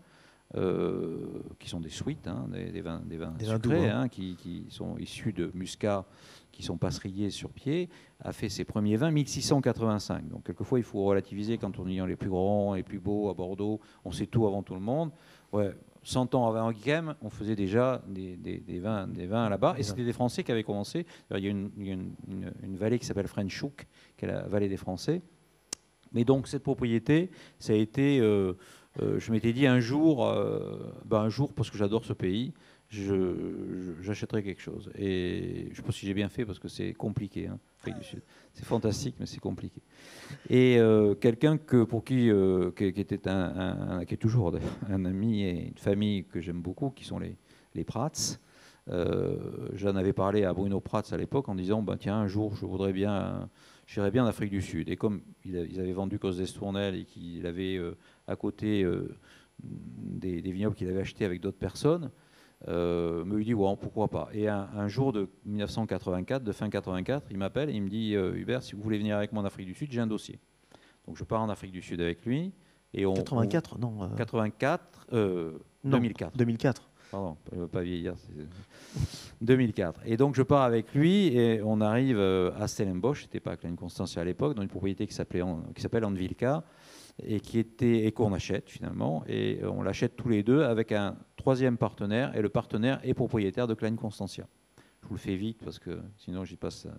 [0.54, 5.52] qui sont des suites, hein, des, vins, des vins sucrés, hein, qui, sont issus de
[5.54, 6.06] muscat,
[6.52, 7.90] qui sont passerillés sur pied,
[8.22, 10.28] a fait ses premiers vins 1685.
[10.30, 13.34] Donc quelquefois il faut relativiser quand on dit les plus grands, les plus beaux à
[13.34, 15.12] Bordeaux, on sait tout avant tout le monde.
[15.52, 15.74] Ouais,
[16.08, 19.76] 100 ans avant Guillaume, on faisait déjà des, vins, des vins là-bas.
[19.78, 21.06] Et c'était des Français qui avaient commencé.
[21.36, 22.14] Il y a une,
[22.76, 23.86] vallée qui s'appelle Frenchouk,
[24.16, 25.22] qui est la vallée des Français.
[26.14, 27.30] Mais donc cette propriété,
[27.60, 28.54] ça a été, euh, euh,
[29.00, 32.54] je m'étais dit un jour, euh, ben un jour parce que j'adore ce pays,
[32.90, 34.92] j'achèterai quelque chose.
[34.98, 37.60] Et je pas si j'ai bien fait parce que c'est compliqué, hein.
[38.54, 39.82] C'est fantastique, mais c'est compliqué.
[40.50, 44.54] Et euh, quelqu'un que, pour qui, euh, qui, était un, qui est toujours
[44.90, 47.38] un ami et une famille que j'aime beaucoup, qui sont les,
[47.76, 48.12] les Prats.
[48.90, 49.38] Euh,
[49.74, 52.66] J'en avais parlé à Bruno Prats à l'époque en disant bah, tiens, un jour, je
[52.66, 53.50] voudrais bien,
[53.86, 54.90] j'irais bien en Afrique du Sud.
[54.90, 57.80] Et comme ils avaient vendu Cos d'Estournel et qu'il avait
[58.28, 58.86] à côté
[59.60, 62.12] des, des vignobles qu'il avait achetés avec d'autres personnes,
[62.68, 64.30] euh, me dit ouais, pourquoi pas.
[64.34, 68.36] Et un, jour de 1984, de fin 84, il m'appelle et il me dit euh,
[68.36, 70.40] Hubert, si vous voulez venir avec moi en Afrique du Sud, j'ai un dossier.
[71.06, 72.54] Donc je pars en Afrique du Sud avec lui.
[72.94, 76.36] Et on, 84, non 84, euh, 2004.
[76.36, 76.87] 2004.
[77.12, 77.38] Pardon,
[77.72, 78.16] pas vieillir.
[79.42, 80.02] 2004.
[80.06, 83.76] Et donc je pars avec lui et on arrive euh, à Stellenbosch, c'était pas Klein
[83.76, 86.64] Constance à l'époque, dans une propriété qui s'appelle Anvilka
[87.24, 91.16] et qui était et qu'on achète finalement et on l'achète tous les deux avec un
[91.36, 94.48] troisième partenaire et le partenaire est propriétaire de Klein Constantia.
[95.02, 96.86] Je vous le fais vite parce que sinon j'y passe.
[96.86, 96.92] Euh.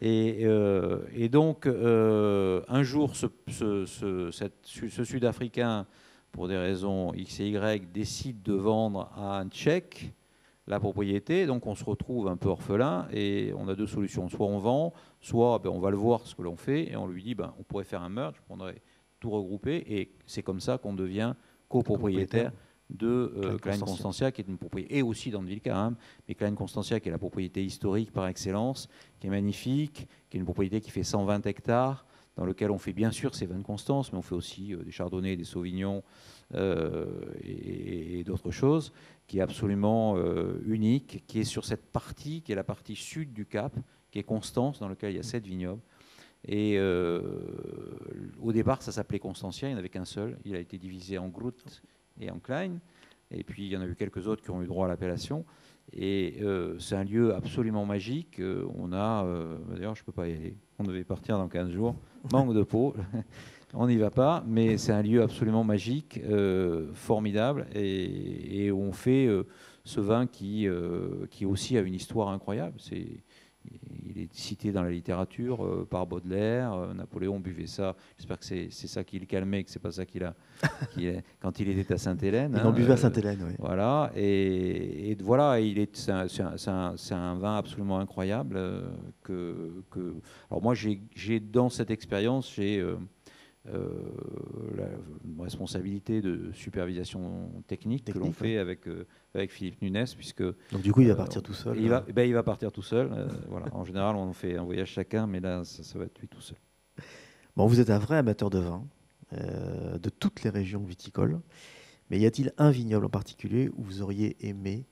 [0.00, 3.28] Et, euh, donc euh, un jour ce
[5.04, 5.86] Sud-Africain
[6.32, 10.12] pour des raisons X et Y décide de vendre à un Tchèque
[10.66, 14.28] la propriété, donc on se retrouve un peu orphelin et on a deux solutions.
[14.28, 17.06] Soit on vend, soit ben, on va le voir ce que l'on fait et on
[17.06, 18.80] lui dit ben, on pourrait faire un merge, on prendrait
[19.20, 21.34] tout regrouper et c'est comme ça qu'on devient
[21.68, 22.52] copropriétaire
[22.90, 25.96] de euh, Klein Constantia, qui est une propriété, et aussi d'Anvilka, hein,
[26.28, 30.40] mais Klein Constantia, qui est la propriété historique par excellence, qui est magnifique, qui est
[30.40, 32.04] une propriété qui fait 120 hectares,
[32.36, 34.82] dans lequel on fait bien sûr ces vins de Constance, mais on fait aussi euh,
[34.82, 36.02] des chardonnays, des sauvignons
[36.54, 37.06] euh,
[37.42, 38.92] et, d'autres choses,
[39.26, 40.16] qui est absolument
[40.64, 43.74] unique, qui est sur cette partie, qui est la partie sud du Cap,
[44.10, 45.80] qui est Constance, dans lequel il y a sept vignobles.
[46.46, 46.78] Et
[48.40, 50.38] au départ, ça s'appelait Constantia, il n'y en avait qu'un seul.
[50.44, 51.82] Il a été divisé en Groot
[52.20, 52.78] et en Klein.
[53.30, 55.44] Et puis il y en a eu quelques autres qui ont eu droit à l'appellation.
[55.92, 58.38] Et euh, c'est un lieu absolument magique.
[58.40, 60.56] Euh, on a, euh, d'ailleurs, je ne peux pas y aller.
[60.78, 61.96] On devait partir dans 15 jours.
[62.30, 62.94] Manque de peau.
[63.74, 64.44] on n'y va pas.
[64.46, 66.20] Mais c'est un lieu absolument magique,
[66.94, 67.66] formidable.
[67.74, 69.28] Et, et, on fait
[69.84, 70.68] ce vin qui,
[71.30, 72.74] qui aussi a une histoire incroyable.
[74.14, 76.72] Il est cité dans la littérature euh, par Baudelaire.
[76.74, 77.96] Euh, Napoléon buvait ça.
[78.18, 80.34] J'espère que c'est ça qui le calmait, que c'est pas ça qu'il a
[81.40, 82.58] quand il était à Sainte-Hélène.
[82.60, 83.54] Il en buvait à euh, Sainte-Hélène, oui.
[83.58, 84.12] Voilà.
[84.16, 88.58] Et, voilà, il est, c'est un, un, vin absolument incroyable.
[89.22, 90.14] que, que,
[90.50, 92.84] alors moi, j'ai dans cette expérience, j'ai
[93.64, 94.84] la
[95.40, 98.86] responsabilité de supervision technique, que l'on fait avec,
[99.34, 100.42] avec Philippe Nunes, puisque...
[100.42, 102.70] Donc du coup, il va euh, partir tout seul il va, ben, il va partir
[102.72, 103.10] tout seul.
[103.48, 103.66] voilà.
[103.72, 106.58] En général, on fait un voyage chacun, mais là, ça, va être lui tout seul.
[107.56, 108.84] Bon, vous êtes un vrai amateur de vin,
[109.32, 111.40] de toutes les régions viticoles.
[112.10, 114.86] Mais y a-t-il un vignoble en particulier où vous auriez aimé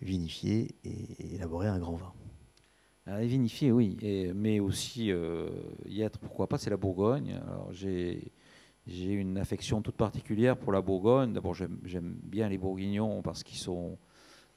[0.00, 2.12] vinifier et élaborer un grand vin?
[3.06, 3.98] À vinifier, oui,
[4.34, 5.50] mais aussi euh,
[5.84, 7.38] y être, pourquoi pas, c'est la Bourgogne.
[7.46, 8.32] Alors j'ai
[8.86, 11.32] j'ai une affection toute particulière pour la Bourgogne.
[11.32, 13.96] D'abord, j'aime bien les Bourguignons parce qu'ils sont,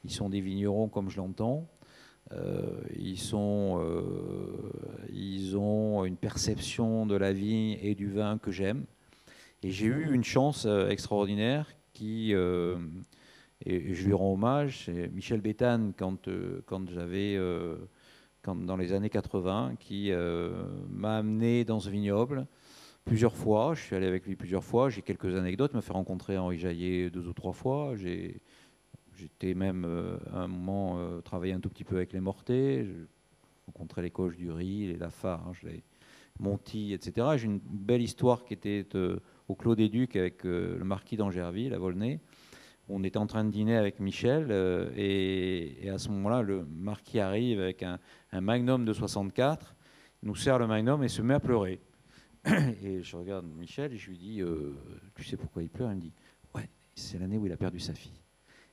[0.04, 1.68] ils sont des vignerons comme je l'entends.
[2.34, 4.72] Euh, ils, sont, euh,
[5.14, 8.84] ils ont une perception de la vigne et du vin que j'aime.
[9.64, 15.94] Et j'ai eu une chance extraordinaire qui, et je lui rends hommage, c'est Michel Béthane,
[15.98, 16.30] quand,
[16.68, 17.40] quand j'avais
[18.46, 20.12] dans les années 80 qui
[20.90, 22.46] m'a amené dans ce vignoble
[23.08, 23.74] plusieurs fois.
[23.74, 24.90] Je suis allé avec lui plusieurs fois.
[24.90, 25.72] J'ai quelques anecdotes.
[25.74, 27.96] Il m'a fait rencontrer Henri Jaillet deux ou trois fois.
[27.96, 29.86] J'étais même
[30.32, 32.86] à un moment travaillé un tout petit peu avec les Mortés.
[32.86, 33.08] J'ai
[33.66, 35.84] rencontré les Coches du Riz, les Lafarge, les
[36.40, 37.28] Monty, etc.
[37.38, 38.86] J'ai une belle histoire qui était
[39.48, 42.20] au Clos des Ducs avec le marquis d'Angerville à Volnay
[42.90, 47.20] on était en train de dîner avec Michel euh, et, à ce moment-là, le marquis
[47.20, 48.00] arrive avec un,
[48.40, 49.76] magnum de 64,
[50.24, 51.80] nous sert le magnum et se met à pleurer.
[52.84, 54.76] Et je regarde Michel et je lui dis euh,
[55.16, 55.92] Tu sais pourquoi il pleure?
[55.92, 56.14] Il me dit
[56.56, 58.22] Ouais, c'est l'année où il a perdu sa fille.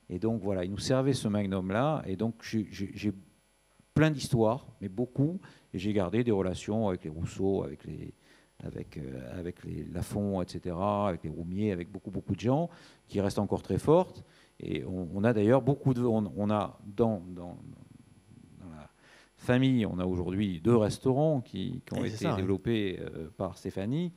[0.09, 2.03] Et donc voilà, il nous servait ce magnum-là.
[2.05, 3.11] Et donc j'ai
[3.93, 5.39] plein d'histoires, mais beaucoup.
[5.73, 8.13] Et j'ai gardé des relations avec les Rousseau, avec les,
[8.63, 12.69] avec, euh, avec les Lafont, etc., avec les Roumiers, avec beaucoup, beaucoup de gens,
[13.07, 14.23] qui restent encore très fortes.
[14.59, 16.01] Et on, a d'ailleurs beaucoup de...
[16.01, 17.57] On, a dans, dans,
[19.45, 24.11] famille, on a aujourd'hui deux restaurants qui, ont été développés euh, par Stéphanie.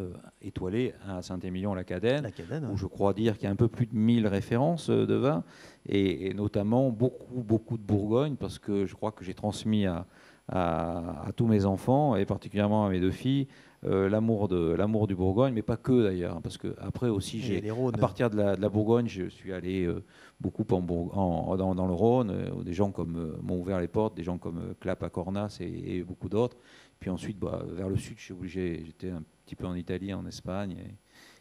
[0.00, 0.12] Euh,
[0.42, 2.28] étoilés à Saint-Émilion-la-Cadenne,
[2.72, 5.44] où je crois dire qu'il y a un peu plus de 1000 références de vin,
[5.86, 10.04] et, et, notamment beaucoup, beaucoup de Bourgogne, parce que je crois que j'ai transmis à,
[10.48, 13.46] à, tous mes enfants et particulièrement à mes deux filles
[13.86, 17.62] euh, l'amour de l'amour du Bourgogne, mais pas que d'ailleurs, parce que après aussi j'ai
[17.68, 20.02] à partir de la, Bourgogne, je suis allé euh,
[20.40, 24.74] beaucoup dans, le Rhône, euh, des gens comme m'ont ouvert les portes, des gens comme
[24.80, 26.56] Clap à Cornas et, beaucoup d'autres.
[27.00, 30.76] Puis ensuite, bah, vers le sud, j'étais un petit peu en Italie, en Espagne,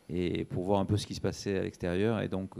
[0.10, 2.22] et, pour voir un peu ce qui se passait à l'extérieur.
[2.22, 2.56] Et donc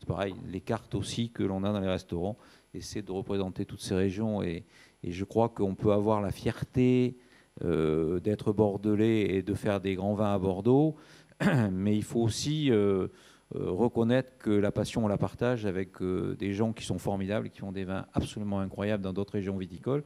[0.00, 2.38] c'est pareil, les cartes aussi que l'on a dans les restaurants,
[2.74, 4.64] essaient de représenter toutes ces régions et,
[5.02, 7.16] je crois qu'on peut avoir la fierté
[7.64, 10.96] euh, d'être bordelais et de faire des grands vins à Bordeaux,
[11.72, 13.08] mais il faut aussi euh, euh,
[13.54, 17.72] reconnaître que la passion, on la partage avec des gens qui sont formidables, qui font
[17.72, 20.04] des vins absolument incroyables dans d'autres régions viticoles.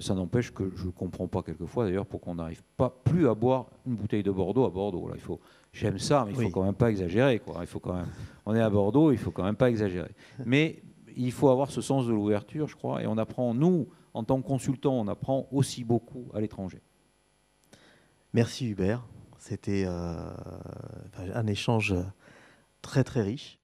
[0.00, 3.34] ça n'empêche que je ne comprends pas quelquefois d'ailleurs pour qu'on n'arrive pas plus à
[3.34, 5.08] boire une bouteille de Bordeaux à Bordeaux.
[5.08, 5.40] Là, il faut,
[5.72, 7.38] j'aime ça, mais il faut quand même pas exagérer.
[7.38, 7.58] Quoi.
[7.60, 8.08] Il faut quand même,
[8.46, 10.12] on est à Bordeaux, il faut quand même pas exagérer.
[10.46, 10.82] Mais
[11.16, 14.40] il faut avoir ce sens de l'ouverture, je crois, et on apprend, nous, en tant
[14.40, 16.80] que consultant, on apprend aussi beaucoup à l'étranger.
[18.32, 19.04] Merci Hubert.
[19.38, 20.30] C'était euh,
[21.34, 21.94] un échange
[22.84, 23.58] très très riche.